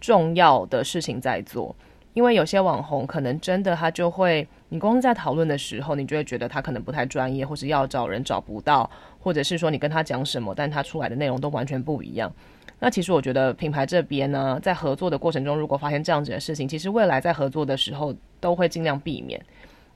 [0.01, 1.75] 重要的事情在做。
[2.15, 12.33] 因为有些网红可能真的他就会，你光在讨论的时候，你就会觉得他可能不太专业，或是要找人找不到，或者是说你跟他讲什么，但他出来的内容都完全不一样。
[12.79, 19.39] 那其实我觉得品牌这边呢，在合作的过程中，如果发现这样子的事情，其实未来在合作的时候都会尽量避免。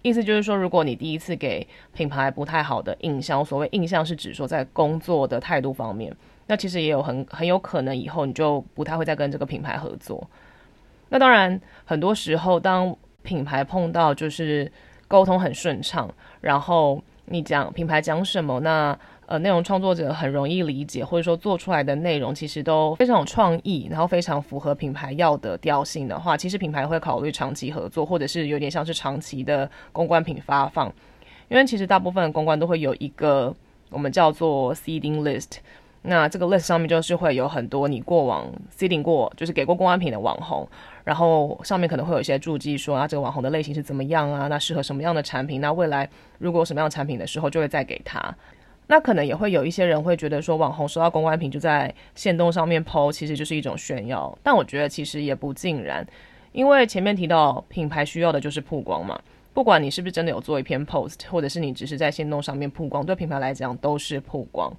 [0.02, 6.14] 意思就是说，如果你第一次给品牌不太好的印象，所谓印象是指说在工作的态度方面，
[6.46, 10.28] 那其实也有很很有可能以后你就不太会再跟这个品牌合作。
[11.08, 14.70] 那当然，很多时候当品牌碰到就是
[15.08, 16.08] 沟通很顺畅，
[16.40, 18.96] 然后你讲品牌讲什么，那。
[19.26, 30.92] 呃，内容创作者很容易理解，或者说做出来的内容其实都非常有创意，然后非常符合品牌要的调性的话，其实品牌会考虑长期合作，或者是有点像是长期的公关品发放。
[31.48, 33.50] 因为其实大部分的公关都会有一个
[33.88, 35.52] 我们叫做 seeding list，
[36.06, 40.68] 那这个 list 上面就是会有很多你过往 seeding 过，就是给过公关品的网红，
[41.02, 48.34] 然后上面可能会有一些注记说啊，这个网红的类型是怎么样啊，那适合什么样的产品，那未来如果有什么样的产品的时候，就会再给他。
[48.86, 54.36] 那可能也会有一些人会觉得说，网红收到公关品就在限动上面 po，其实就是一种炫耀。
[54.42, 56.06] 但我觉得其实也不尽然，
[56.52, 59.18] 因为前面提到品牌需要的就是曝光嘛。
[59.54, 64.70] 不管你是不是真的有做一篇 post，或者是你只是在限动上面曝光，对品牌来讲都是曝光。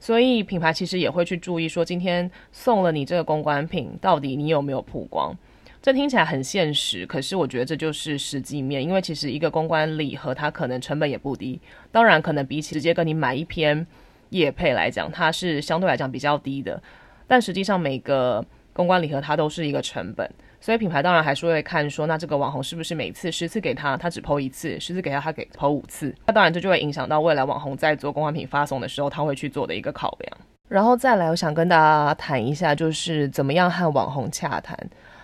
[0.00, 5.36] 所以品牌其实也会去注意说，今天送了你这个公关品，到底你有没有曝光？
[5.80, 11.60] 这听起来很现实，可是我觉得这就是实际面，因为其实一个公关礼盒它可能成本也不低，
[11.92, 13.86] 当然可能比起直接跟你买一篇
[14.30, 16.82] 业配来讲，它是相对来讲比较低的，
[17.26, 20.28] 但实际上每个公关礼盒它都是一个成本，
[20.60, 30.38] 所以品牌当然还是会看说，那这个网红是不是每次十次给他，他只抛一次；十次给他，他给抛五次，那当然这就会影响到未来网红在做公关品发送的时候，他会去做的一个考量。
[30.68, 34.76] 然后再来，我想跟大家谈一下，就是怎么样和网红洽谈。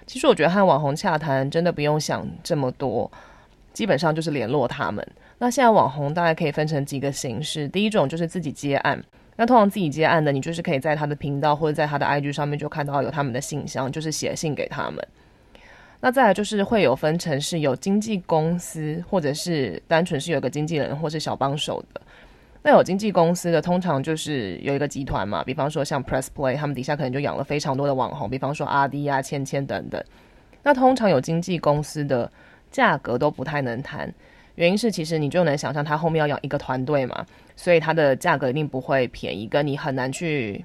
[0.06, 3.10] 其实我觉得和网红洽谈真的不用想这么多，
[3.72, 5.06] 基本上就是联络他们。
[5.38, 9.02] 那现在网红大概可以分成几个形式，第一种就是自己接案。
[9.36, 15.06] 那通常自己接案的，你就是可以在他的频道或者在他的 IG 上面就看到有他们的信箱，就是写信给他们。
[16.04, 22.00] 那再来就是会有分成是有经纪公司，或者是单纯是有个经纪人或是小帮手的。
[22.62, 30.04] 那有经纪公司的，通常就是有一个集团嘛，比方说像 Press Play，他们底下可能就养了非常多的网红，比方说阿迪啊、芊芊等等。
[30.62, 32.30] 那通常有经纪公司的
[32.70, 34.12] 价格都不太能谈，
[34.56, 37.24] 原因是其实你就能想象他后面要养一个团队嘛，
[37.56, 40.62] 所以它的价格一定不会便宜，跟你很难去，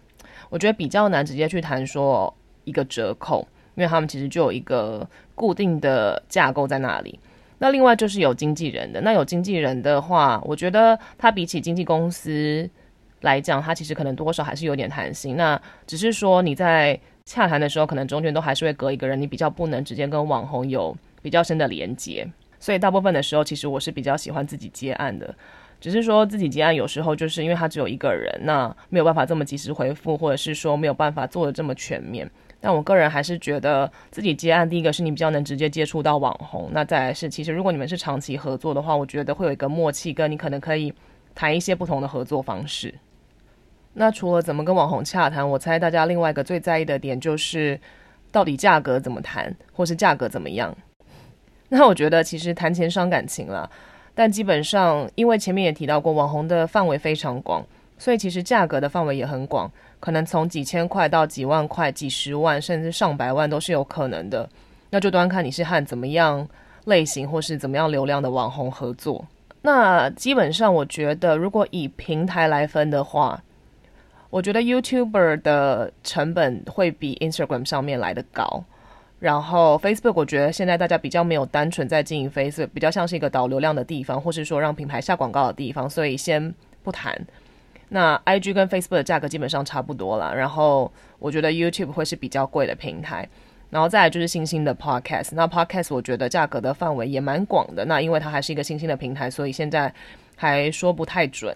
[0.50, 2.34] 我觉得比较难直接去谈说
[2.66, 5.08] 一个折扣，因为他们其实就有一个
[5.40, 7.18] 固定的架构在那里。
[7.60, 12.70] 那另外就是有经纪人的，那有经纪人的话，我觉得他比起经纪公司
[13.22, 15.38] 来讲，他其实可能多少还是有点弹性。
[15.38, 22.28] 那只是说你在洽谈的时候，可能中间都还是会隔一个人，你比较不能直接跟网红有比较深的连接。
[22.60, 25.34] 所以大部分的时候，其实我是比较喜欢自己接案的。
[25.80, 32.30] 只是说自己接案有时候就是因为他只有一个人，那没有办法这么及时回复，或者是说没有办法做的这么全面。
[32.62, 40.94] 但我个人还是觉得自己接案，第一个是你比较能直接接触到网红，那再来是其实如果你们是长期合作的话，我觉得会有一个默契，跟你可能可以
[41.34, 42.94] 谈一些不同的合作方式。
[43.94, 47.80] 那除了怎么跟网红洽谈，我猜大家另外一个最在意的点就是
[48.32, 50.76] 到底价格怎么谈，或是价格怎么样。
[51.70, 53.70] 那我觉得其实谈钱伤感情了，
[54.14, 57.66] 但基本上因为前面也提到过，网红的范围非常广，
[57.98, 59.72] 所以其实价格的范围也很广。
[60.00, 64.50] 可能从几千块到几万块、几十万，甚至上百万都是有可能的。
[64.90, 66.48] 那就端看你是和怎么样
[66.86, 69.26] 类型或是怎么样流量的网红合作。
[69.62, 73.44] 那基本上，我觉得如果以平台来分的话，
[74.30, 78.64] 我觉得 YouTuber 的成本会比 Instagram 上面来的高。
[79.20, 87.14] 然后 Facebook，我觉得现在大家比较没有单纯在经营 Facebook，比较像是一个导流量的地方，或是说让品牌下广告的地方，所以先不谈。
[87.90, 93.28] 那 IG 跟 Facebook 的价格基本上差不多了，然后我觉得 YouTube 会是比较贵的平台，
[93.70, 95.32] 然后再来就是新兴的 Podcast。
[95.34, 99.94] 那 Podcast 我觉得价格的范围也蛮广的，那因为它还是一个新兴的平台，所以现在
[100.36, 101.56] 还说不太准。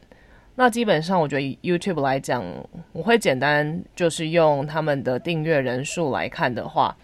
[0.55, 2.43] 那基本上我觉得 YouTube 来讲，
[2.91, 6.95] 我会简单就是用他们的订阅人数来看的话，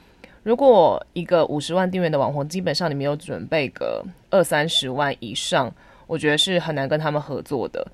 [0.43, 5.71] 如果一个五十万订阅的网红，基本上你没有准备个二三十万以上，
[6.05, 7.87] 我觉得是很难跟他们合作的。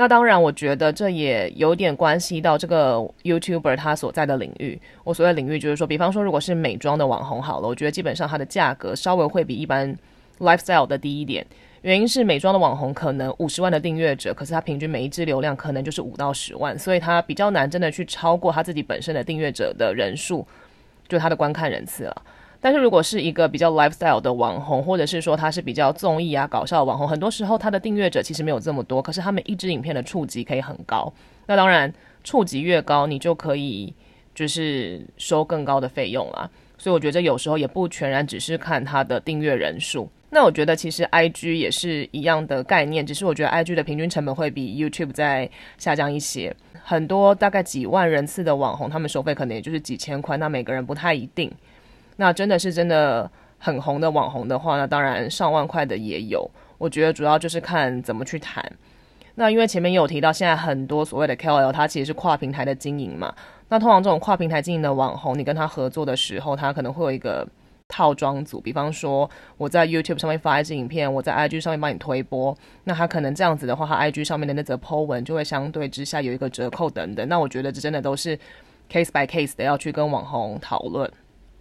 [0.00, 4.80] 那当然，我觉得这也有点关系到这个 YouTuber 他所在的领域。
[5.02, 9.92] 我所谓领域就是说，比方说，如果是美妆的网红好了，我觉得基本上它的价格稍微会比一般
[10.38, 11.44] lifestyle 的低一点。
[11.82, 20.46] 原因是美妆的网红可能五十万的订阅者，可是他平均每一支流量可能就是五到十万，所以他比较难真的去超过他自己本身的订阅者的人数，
[21.08, 22.22] 就他的观看人次了。
[22.60, 31.12] 但是如果是一个比较 lifestyle 的网红，或者是说他是比较综艺啊搞笑的网红，很多时候他的订阅者其实没有这么多，可是他们一支影片的触及可以很高。
[31.46, 31.92] 那当然
[32.24, 33.94] 触及越高，你就可以
[34.34, 36.50] 就是收更高的费用啦。
[36.76, 40.08] 所以我觉得有时候也不全然只是看他的订阅人数。
[40.30, 46.54] 那我觉得其实 IG 也是一样的概念，只是我觉得 IG 的平均成本会比 YouTube 再下降一些。
[46.82, 51.50] 很多大概几万人次的网红，他们收费可能也就是几千块，那每个人不太一定。
[52.20, 56.48] 那真的是真的很红的网红的话，那当然上万块的也有。
[56.76, 58.62] 我觉得主要就是看怎么去谈。
[59.36, 63.32] 那因为前面也有提到，现在很多所谓的 KOL，它其实是跨平台的经营嘛。
[63.68, 67.46] 那通常这种跨平台经营的网红，你跟他合作的时候，他可能会有一个
[67.86, 77.28] 套装组，比方说我在 YouTube 上面发一支影片，我在 IG 上面帮你推播，那他可能这样子的话，他 IG 上面的那则 po 文就会相对之下有一个折扣等等。
[77.28, 78.36] 那我觉得这真的都是
[78.90, 81.08] case by case 的要去跟网红讨论。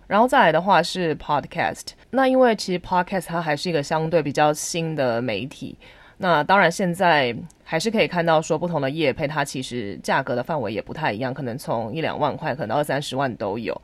[0.08, 5.78] 然后再来的话是 Podcast，那因为其实 Podcast 它还是一个相对比较新的媒体，
[6.18, 13.80] 那当然现在还是可以看到说不同的业配，它其实价格的范围也不太一样，可能从一两万块，可能二三十万都有。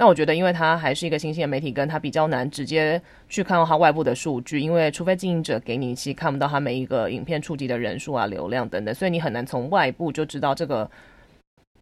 [0.00, 10.88] 那我觉得，因为它还是一个新兴的媒体，跟它比较难直接去看到它外部的数据，因为除非经营者给你，其实看不到它每一个影片触及的人数啊、流量等等，所以你很难从外部就知道这个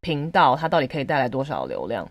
[0.00, 2.08] 频道它到底可以带来多少流量。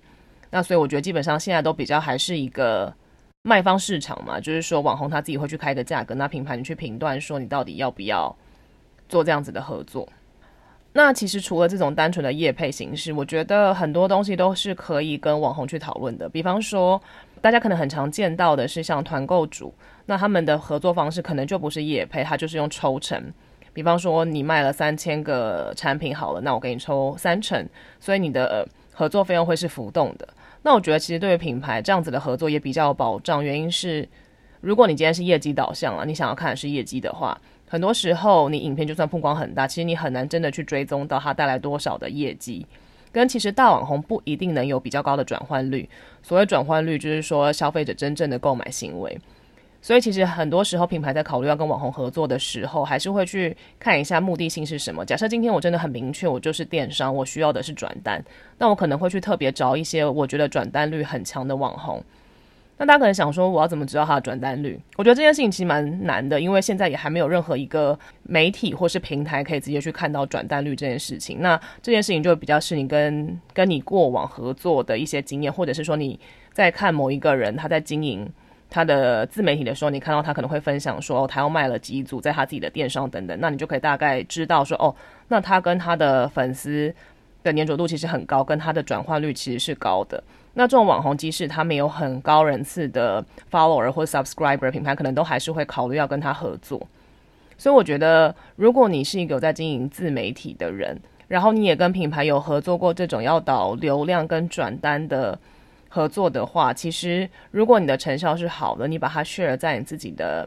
[0.55, 2.93] 那所以我觉得，基本上现在都比较还是一个
[3.41, 8.33] 卖方市场嘛，就是说网红他自己会去开个价格，那品牌你去评断说你到底要不要
[9.09, 10.07] 做这样子的合作。
[10.93, 16.29] 那其实除了这种单纯的业配形式，我觉得很多东西都是可以跟网红去讨论的。
[16.29, 17.01] 比方说，
[17.41, 19.73] 大家可能很常见到的是像团购主，
[20.05, 23.21] 那他们的合作方式可能就不是业配，他就是用抽成。
[23.73, 27.67] 比方说，你卖了三千个产品好了，那我给你抽三成，
[27.99, 30.25] 所以你的合作费用会是浮动的。
[30.65, 34.07] 那我觉得其实对于品牌这样子的合作也比较有保障，原因是
[34.61, 37.39] 如果你今天是业绩导向了，你想要看的是业绩的话。
[37.67, 42.65] 很多时候，你影片就算曝光很大，其实你很难真的去追踪到它带来多少的业绩。
[43.11, 45.87] 跟其实大网红不一定能有比较高的转换率。
[46.23, 49.15] 所谓转换率，就是说消费者真正的购买行为。
[49.85, 55.05] 所以其实很多时候，品牌在考虑要跟网红合作的时候，还是会去看一下目的性是什么。
[55.05, 58.19] 假设今天我真的很明确，我就是电商，我需要的是转单，
[58.57, 62.03] 那我可能会去特别找一些我觉得转单率很强的网红。
[62.77, 64.79] 那大家可能想说，我要怎么知道它的转单率？
[64.95, 71.41] 我觉得这件事情其实蛮难的，因为现在也还没有任何一个媒体或是平台可以直接去看到转单率这件事情。
[71.41, 76.19] 那这件事情就比较是你跟跟你过往合作的一些经验，或者是说你
[76.53, 78.27] 在看某一个人他在经营
[78.75, 84.93] 他的自媒体的时候，你看到他可能会分享说，哦，他要卖了几组在他自己的电商等等，那你就可以大概知道说，哦，
[85.29, 86.93] 那他跟他的粉丝
[87.41, 90.21] 的粘着度其实很高，跟他的转换率其实是高的。
[90.55, 96.85] 那这种网红，即使他没有很高人次的 follower 或 subscriber，品牌可能都还是会考虑要跟他合作。
[97.57, 100.99] 所以我觉得，如果你是一个有在经营自媒体的人，
[101.29, 105.39] 然后你也跟品牌有合作过这种要导流量跟转单的
[105.95, 110.45] 合作的话，其实如果你的成效是好的，你把它 share 在你自己的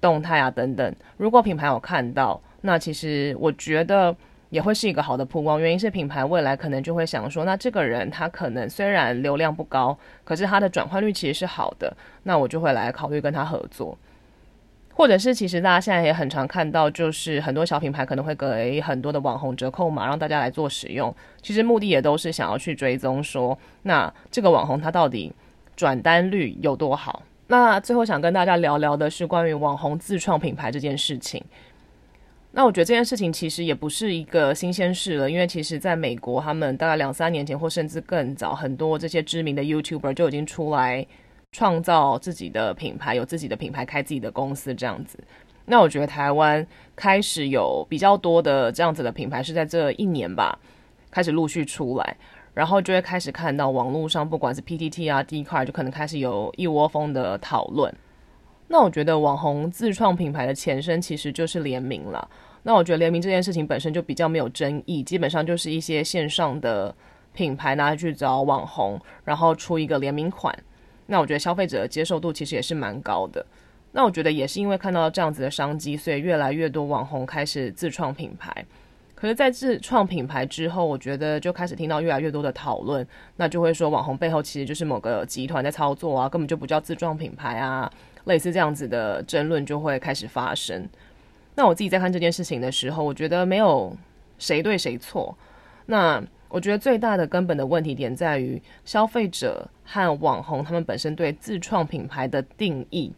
[0.00, 4.14] 动态啊等等，如果品牌有看到，那其实我觉得。
[4.50, 13.94] 也会是一个好的曝光，原因是品牌未来可能就会想说，那这个人他可能虽然流量不高，可是他的转换率其实是好的，那我就会来考虑跟他合作。
[14.98, 21.14] 或者是其实大家现在也很常看到，就是很多小品牌可能会给很多的网红折扣码，让大家来做使用。
[21.40, 25.32] 其实目的也都是想要去追踪说，那这个网红他到底
[25.76, 27.22] 转单率有多好。
[27.46, 31.40] 那最后想跟大家聊聊的是关于网红自创品牌这件事情。
[32.50, 41.06] 那我觉得这件事情其实也不是一个新鲜事了，因为其实在美国，他们大概两三年前或甚至更早，很多这些知名的 YouTuber 就已经出来
[41.52, 45.18] 创造自己的品牌，有自己的品牌，开自己的公司这样子。
[45.66, 50.58] 那我觉得台湾开始有比较多的这样子的品牌是在这一年吧，
[51.10, 52.16] 开始陆续出来，
[52.54, 57.94] 然后就会开始看到网络上不管是 PTT 啊、d c a r 就可能开始有一窝蜂的讨论。
[58.68, 62.28] 那我觉得网红自创品牌的前身其实就是联名了。
[62.62, 66.94] 那我觉得联名这件事情本身就比较没有争议，基本上就是一些线上的
[67.32, 70.54] 品牌拿去找网红，然后出一个联名款。
[71.10, 73.44] 那我觉得消费者的接受度其实也是蛮高的。
[73.92, 78.64] 那我觉得也是因为看到这样子的商机，所以越来越多网红开始自创品牌。
[79.14, 83.04] 可是，在自创品牌之后，我觉得就开始听到越来越多的讨论，
[83.36, 87.90] 那就会说网红背后其实就是某个集团在操作啊，根本就不叫自创品牌啊。
[88.26, 90.88] 类似这样子的争论就会开始发生。
[91.54, 93.96] 那我自己在看这件事情的时候，我觉得没有
[94.38, 95.36] 谁对谁错。
[95.86, 103.12] 那我觉得最大的根本的问题点在于消费者和网红他们本身对自创品牌的定义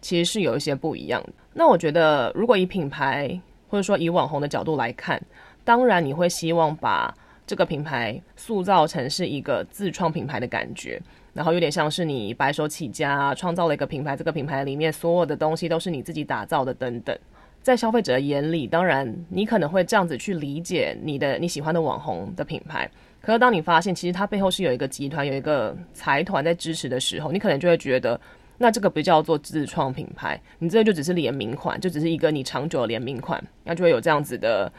[0.00, 1.32] 其实是有一些不一样的。
[1.54, 5.22] 那我觉得如果以品牌或者说以网红的角度来看，
[5.64, 7.14] 当然你会希望把
[7.46, 11.00] 这个品牌塑造成是一个自创品牌的感觉。
[11.32, 17.18] 然后有点像是你白手起家，创造了一个品牌，这个品牌里面所有的东西都是你自己打造的等等。
[17.62, 22.90] 在消费者眼里，当然你可能会这样子去理解你的你喜欢的网红的品牌。
[23.20, 28.20] 可是当你发现其实它背后是有一个集团、有一个财团在支持的时候，你可能就会觉得，
[28.58, 34.72] 那这个不叫做自创品牌，你这个就只是联名款，就只是一个你长久的联名款，那就会有这样子的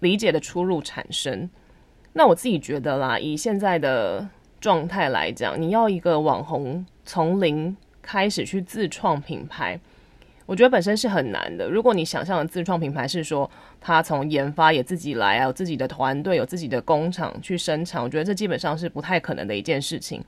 [0.00, 1.48] 理解的出入产生。
[2.12, 4.28] 那我自己觉得啦，以现在的。
[4.60, 9.80] 状态来讲，你要一个网红从零开始去自创品牌，
[10.50, 11.70] 我觉得本身是很难的。
[11.70, 13.48] 如果你想象的自创品牌是说
[13.80, 20.20] 他从研发也自己来啊，有自己的团队，有自己的工厂去生产，我觉得这基本上是不太可能的一件事情。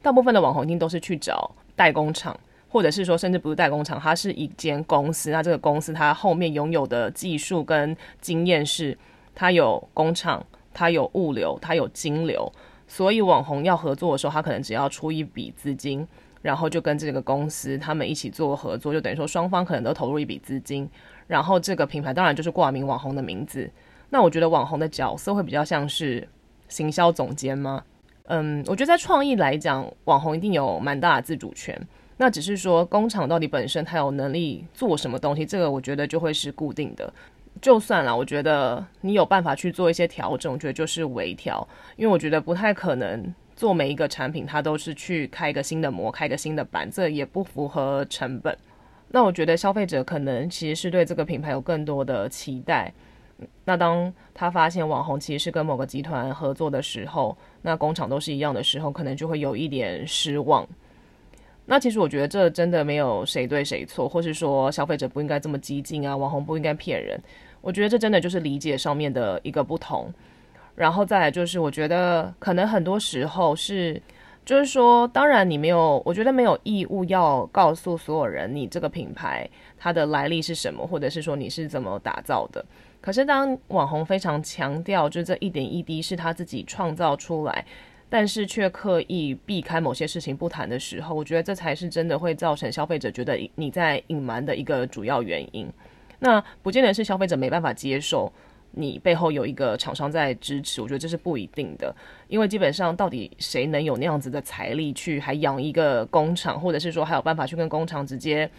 [0.00, 2.34] 大部分的网红一定都是去找代工厂，
[2.70, 5.30] 或者是说甚至不是代工厂，它是一间公司。
[5.30, 8.96] 那这个公司它后面拥有的技术跟经验是，
[9.34, 10.42] 它有工厂，
[10.72, 12.50] 它有物流，它有金流。
[12.86, 16.08] 所以网红要合作的时候，他可能只要出一笔资金，
[16.42, 20.88] 然后就跟这个公司他们一起做合作，就等于说双方可能都投入一笔资金，
[21.26, 23.70] 然后这个品牌当然就是挂名网红的名字。
[24.10, 26.26] 那我觉得网红的角色会比较像是
[26.68, 27.82] 行销总监吗？
[28.24, 31.78] 嗯，我觉得在创意来讲，网红一定有蛮大的自主权。
[32.18, 37.12] 那只是说工厂到底本身它有能力做什么东西，这个我觉得就会是固定的。
[37.60, 41.66] 就算了，我觉得你有办法去做一些调整，我觉得就是微调。
[41.96, 48.56] 因为我觉得不太可能做每一个产品，它都是去开一个新的模，开一个新的版，这也不符合成本。
[49.08, 52.92] 那我觉得消费者可能其实是对这个品牌有更多的期待。
[53.64, 60.64] 那当他发现网红其实是跟某个集团合作的时候，那工厂都是一样的时候，可能就会有一点失望。
[61.66, 67.20] 那其实我觉得这真的没有谁对谁错，或是说消费者不应该这么激进啊，网红不应该骗人。
[67.60, 70.12] 我觉得这真的就是理解上面的一个不同。
[70.78, 74.00] 然后再来就是，我觉得可能很多时候是，
[74.44, 82.64] 就是说，当然你没有，我觉得没有义务要告诉所有人你这个品牌它的来历是什么，或者是说你是怎么打造的。
[83.00, 87.64] 可是，当网红非常强调，就这一点一滴是他自己创造出来，
[88.08, 95.68] 但是却刻意避开某些事情不谈的时候，我觉得这才是真的会造成消费者觉得你在隐瞒的一个主要原因。
[96.20, 98.32] 那不见得是消费者没办法接受
[98.72, 101.94] 你背后有一个厂商在支持，我觉得这是不一定的，
[102.28, 108.50] 因为基本上到底谁能有那样子的财力去还养一个工厂，或者是说还有办法去跟工厂直接。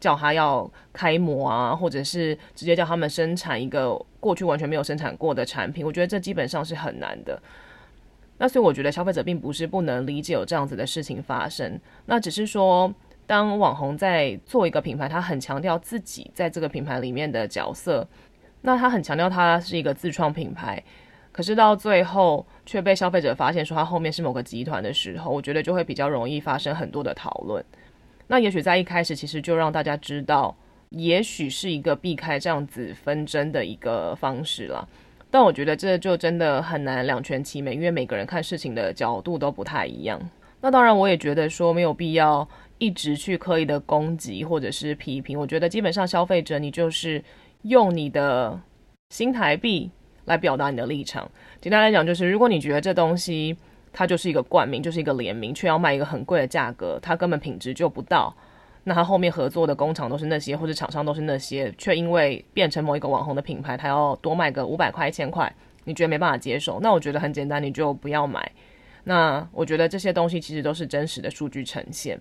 [0.00, 7.42] 叫他要开模啊，或者是直接叫他们生产一个过去完全没有生产过的产品，我觉得这基本上是很难的。
[8.38, 12.94] 那所以我觉得消费者并不是不能理解有这样子的事情发生，那只是说，
[13.26, 18.06] 当网红在做一个品牌，他很强调自己在这个品牌里面的角色，
[18.62, 20.82] 那他很强调他是一个自创品牌，
[21.32, 27.64] 可是到最后却被消费者发现说他后面是某个集团的时候，我觉得就会比较容易发生很多的讨论。
[28.26, 30.54] 那也许在一开始，其实就让大家知道，
[30.90, 34.86] 也许是一个避开这样子纷争的一个方式了。
[35.30, 40.20] 但我觉得这就真的很难两全其美，因为每个人看事情的角度都不太一样。
[40.60, 42.46] 那当然，我也觉得说没有必要
[42.78, 45.38] 一直去刻意的攻击或者是批评。
[45.38, 47.22] 我觉得基本上消费者，你就是
[47.68, 48.60] 用你的
[49.10, 49.90] 新台币
[50.24, 51.30] 来表达你的立场。
[51.60, 53.56] 简单来讲，就是如果你觉得这东西，
[53.92, 58.34] 它就是一个冠名，就是一个联名，却要卖一个很贵的价格，它根本品质就不到。
[58.84, 65.52] 那它后面合作的工厂都是那些，或者厂商都是那些，却因为变成某一个网红的品牌，它要多卖个五百块、一千块，
[65.84, 66.80] 你觉得没办法接受？
[66.80, 68.50] 那我觉得很简单，你就不要买。
[69.04, 72.18] 那我觉得这些东西其实都是真实的数据呈现。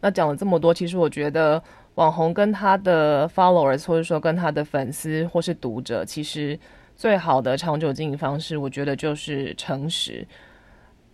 [0.00, 1.62] 那讲了这么多，其实我觉得
[1.96, 6.58] 网红跟他的 followers，或者说跟他的粉丝或是读者，其实
[6.96, 10.26] 最好的长久经营方式，我觉得就是诚实。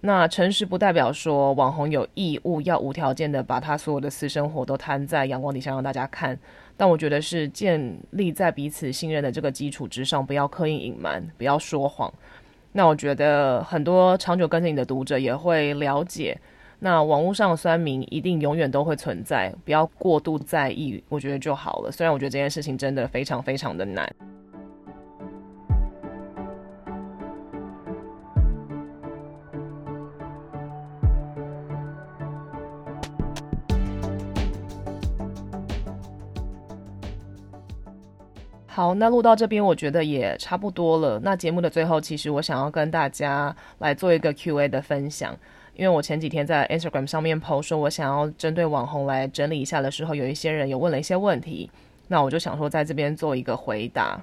[0.00, 6.36] 那诚实不代表说网红有义务要无条件的把他所有的私生活都摊在阳光底下让大家看，
[6.76, 12.12] 但我觉得是建立在彼此信任的这个基础之上，不要刻意隐瞒，不要说谎。
[12.72, 16.36] 那我觉得很多长久跟着你的读者也会了解，
[16.84, 21.92] 那网络上的酸民一定永远都会存在，不要过度在意，我觉得就好了。
[21.92, 24.12] 虽然我觉得这件事情真的非常非常的难。
[38.66, 41.20] 好，那录到这边，我觉得也差不多了。
[41.22, 45.38] 那节目的最后，其实我想要跟大家来做一个 Q&A 的分享，
[45.74, 51.70] 因为我前几天在 Instagram 上面 po 说，我想要针对网红来整理一下的时候，有一些人有问了一些问题，
[52.08, 54.20] 那我就想说在这边做一个回答。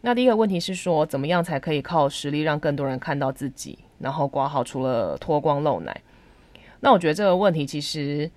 [0.00, 6.00] 那第一个问题是说，怎么样才可以靠实力让更多人看到自己，然后刮号除了脱光露奶？
[6.80, 8.30] 那我觉得这个问题其实。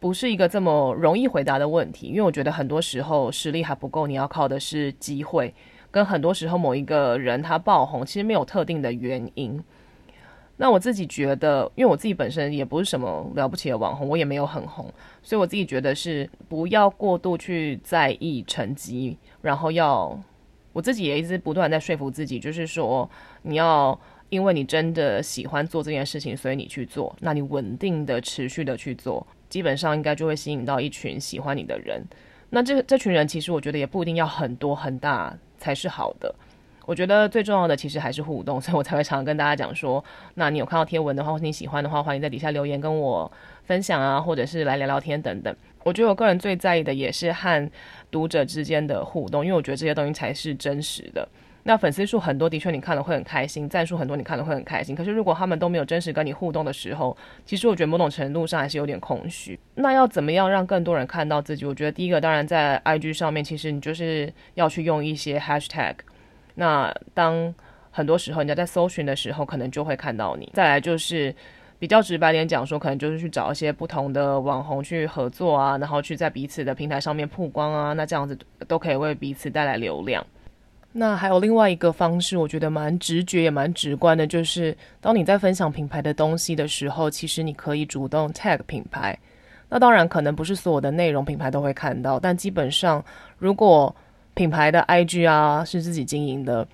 [0.00, 5.54] 不是一个这么容易回答的问题，因为我觉得很多时候实力还不够，你要靠的是机会，
[5.92, 9.62] 跟很多时候某一个人他爆红，其实没有特定的原因。
[10.62, 14.86] 那我自己觉得，因为我自己本身也不是什么了不起的网红，我也没有很红，
[15.20, 20.16] 所以我自己觉得是不要过度去在意成绩，然后要
[20.72, 23.10] 我自己也一直不断在说服自己，就是说
[23.42, 23.98] 你要。
[24.32, 32.02] 因为你真的喜欢做这件事情，所以你去做，那你稳定的、持续的去做，基本上应该就会吸引到一群喜欢你的人。
[32.48, 36.34] 那这这群人其实我觉得也不一定要很多很大才是好的。
[36.86, 40.02] 我觉得最重要的其实还是互动，所以我才会常常跟大家讲说，
[40.34, 43.30] 那你有看到贴文的话，或者你喜欢的话，欢迎在底下留言跟我
[43.64, 45.54] 分享啊，或者是来聊聊天等等。
[45.84, 47.70] 我觉得我个人最在意的也是和
[48.10, 51.28] 读者之间的互动，因为我觉得这些东西才是真实的。
[51.64, 54.96] 那粉丝数很多，的确你看了会很开心；赞数很多，你看了会很开心。
[54.96, 57.16] 可是如果他们都没有真实跟你互动的时候，
[57.46, 59.56] 其实我觉得某种程度上还是有点空虚。
[59.76, 61.64] 那要怎么样让更多人看到自己？
[61.64, 65.94] 我觉得第一个当然在 IG 上面，其实你就是要去用一些 Hashtag。
[66.54, 67.54] 那当
[67.90, 70.50] 很多时候人家在搜寻的时候，可能就会看到你。
[70.54, 71.34] 再来就是
[71.78, 80.24] 比较直白点讲说，可能就是去找一些不同的网红去合作啊，然后去在彼此的平台上面曝光啊，那这样子都可以为彼此带来流量。
[80.92, 89.18] 那还有另外一个方式，我觉得蛮直觉也蛮直观的，就是当你在分享品牌的东西的时候，其实你可以主动 tag 品牌。
[89.70, 93.02] 那当然可能不是所有的内容品牌都会看到，但基本上
[93.38, 93.94] 如果
[94.34, 96.66] 品牌的 IG 啊是自己经营的，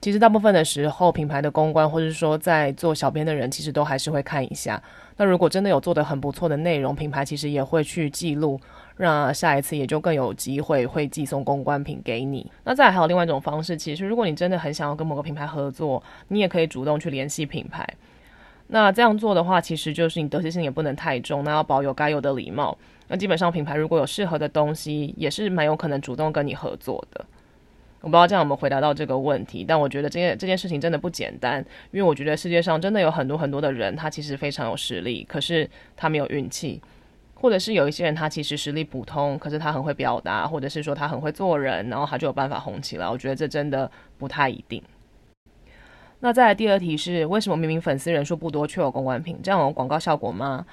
[0.00, 4.82] 其实大部分的时候品牌的公关或者说在做小编的人，其实都还是会看一下。
[5.16, 8.60] 那如果真的有做的很不错的内容，品牌其实也会去记录。
[8.98, 12.50] 让下一次也就更有机会会寄送公关品给你。
[12.64, 17.86] 那再还有另外一种方式，其实如果你真的很想要跟某个品牌合作，你也可以主动去联系品牌。
[18.68, 22.78] 那这样做的话，其实就是你得失心也不能太重，那要保有该有的礼貌。
[23.08, 27.24] 那基本上品牌如果有适合的东西，也是蛮有可能主动跟你合作的。
[28.00, 36.80] 我不知道这样有没有回答到这个问题，但我觉得这件这件事情真的不简单，因为我觉得世界上真的有很多很多的人，他其实非常有实力，可是他没有运气。
[37.38, 43.06] 或者是有一些人，他其实实力普通，可是他很会表达，或者是说他很会做人，然后他就有办法红起来。
[43.06, 44.82] 我觉得这真的不太一定。
[46.20, 49.38] 那再来第二题是，为什么明明粉丝人数不多却有公关品？
[49.42, 50.64] 这样有广告效果吗？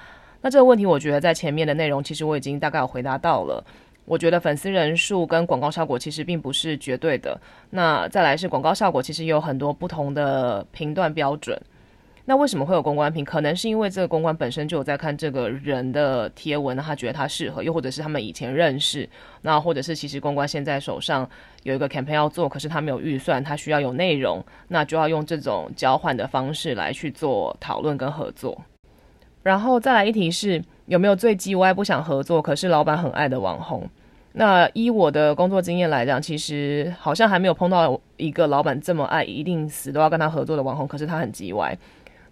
[0.44, 3.64] 那这个问题，我觉得在前面的内容其实我已经大概有回答到了。
[4.04, 7.40] 我觉得粉丝人数跟广告效果其实并不是绝对的。
[7.70, 11.58] 那再来是广告效果，其实也有很多不同的评断标准。
[12.26, 13.24] 那为什么会有公关评？
[13.24, 19.08] 可能是因为这个公关本身就有在看这个人的贴文，他觉得他适合，又或者是他们以前认识，
[19.40, 21.26] 那或者是其实公关现在手上
[21.62, 28.60] 有一个 campaign 要做，可是他没有预算，他需要有内容，那就要用这种交换的方式来去做讨论跟合作。
[29.44, 33.88] 然后再来一题是有没有最叽歪不想合作，可是老板很爱的网红？
[34.32, 41.78] 那依我的工作经验来讲，其实好像还没有碰到一个老板这么爱，一定死都要跟他合作的网红，可是他很叽歪。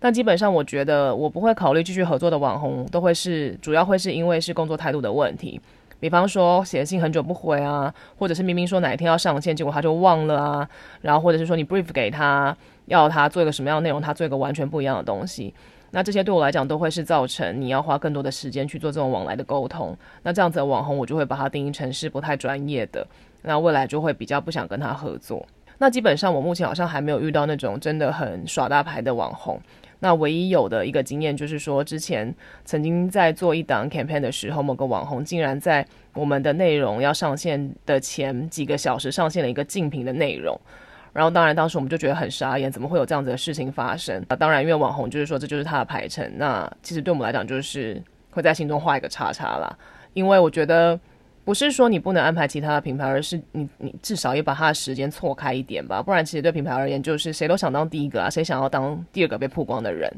[0.00, 5.60] 但基本上，我觉得我不会考虑继续合作的网红，都会是主要会是因为是工作态度的问题。
[6.00, 10.68] 比方说写信很久不回啊，或者是明明说哪一天要上线，结果他就忘了啊。
[11.02, 12.56] 然后或者是说你 brief 给他，
[12.86, 15.54] 要他做一个什么样的内容，他做一个完全不一样的东西。
[15.92, 19.96] 那这些对我来讲都会是造成你要花更多的时间去做这种往来的沟通。
[20.24, 23.06] 那这样子的网红，我就会把它定义成是不太专业的。
[23.42, 25.46] 那未来就会比较不想跟他合作。
[25.78, 29.60] 那基本上我目前好像还没有遇到那种真的很耍大牌的网红。
[29.98, 32.34] 那唯一有的一个经验就是说，之前
[32.64, 40.58] 曾经在做一档 campaign 的时候，某个网红竟然在我们的内容要上线的前几个小时上线了一个竞品的内容，
[41.12, 44.24] 然后当然当时我们就觉得很傻眼，怎么会有这样子的事情发生？
[44.28, 49.76] 那当然，因为网红就是说这就是他的排程，那其实对我们来讲就是会在心中画一个叉叉啦，
[50.14, 50.98] 因为我觉得。
[51.44, 60.08] 不是说你不能安排其他的品牌，而是你你至少也把他的时间错开一点吧，不然其实对品牌而言，就是谁都想当第一个啊，谁想要当第二个被曝光的人。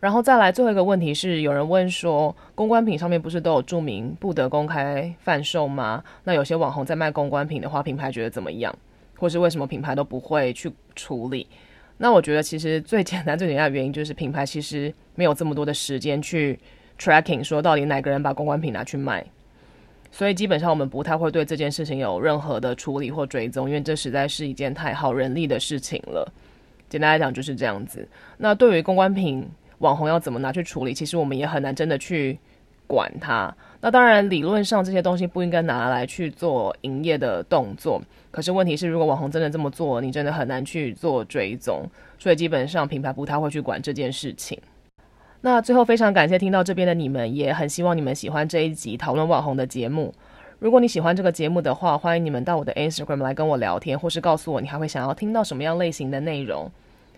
[0.00, 6.02] 然后再来最后一个问题是，有人问说，公关品上面不是都有注明不得公开贩售吗？
[6.24, 8.74] 那有些网红在卖公关品的话，品牌觉得怎么样？
[9.18, 11.46] 或是为什么品牌都不会去处理？
[11.98, 16.58] 那我觉得其实最简单最简单的原因就是品牌其实没有这么多的时间去
[16.98, 19.24] tracking，说到底哪个人把公关品拿去卖。
[20.10, 26.32] 所以基本上我们不太会对这件事情有任何的处理或追踪，因为这实在是一件太耗人力的事情了。
[26.88, 28.08] 简单来讲就是这样子。
[28.38, 29.46] 那对于公关品
[29.78, 32.38] 网红要怎么拿去处理，其实我们也很难真的去
[32.86, 33.54] 管它。
[33.80, 41.84] 那当然理论上这些东西不应该拿来去做营业的动作，可是问题是如果网红真的这么做，你真的很难去做追踪。
[42.18, 44.58] 所以基本上品牌不太会去管这件事情。
[45.42, 50.12] 那最后非常感谢听到这边的你们，也很希望你们喜欢这一集讨论网红的节目。
[50.58, 56.68] 如果你喜欢这个节目的话，欢迎你们到我的 Instagram 来跟我聊天，或是告诉我你还会想要听到什么样类型的内容。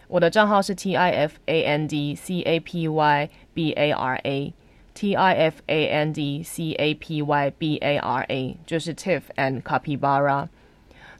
[0.06, 4.52] 我的账号是 T I F A N D C A P Y B A R A
[4.94, 9.22] T I F A N D C A P Y B A R A，就是 Tiff
[9.36, 10.48] and Capybara。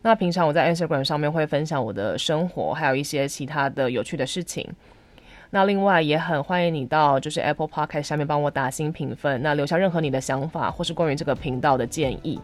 [0.03, 4.67] 那平常我在 Instagram 上面会分享我的生活，还有一些其他的有趣的事情。
[5.51, 12.41] 那另外也很欢迎你到就是 Apple Podcast 下面帮我打新评分，那留下任何你的想法或是关于这个频道的建议。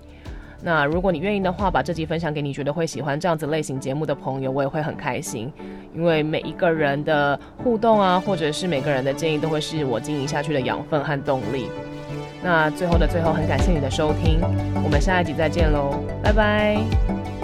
[0.63, 5.53] 那如果你愿意的话，把这集分享给你觉得会喜欢这样子类型节目的朋友，我也会很开心。
[5.95, 11.69] 因为每一个人的互动啊，或者是每个人的建议，都会是我经营下去的养分和动力。
[12.43, 14.41] 那最后的最后，很感谢你的收听，
[14.85, 17.36] 我们下一集再见喽，拜拜。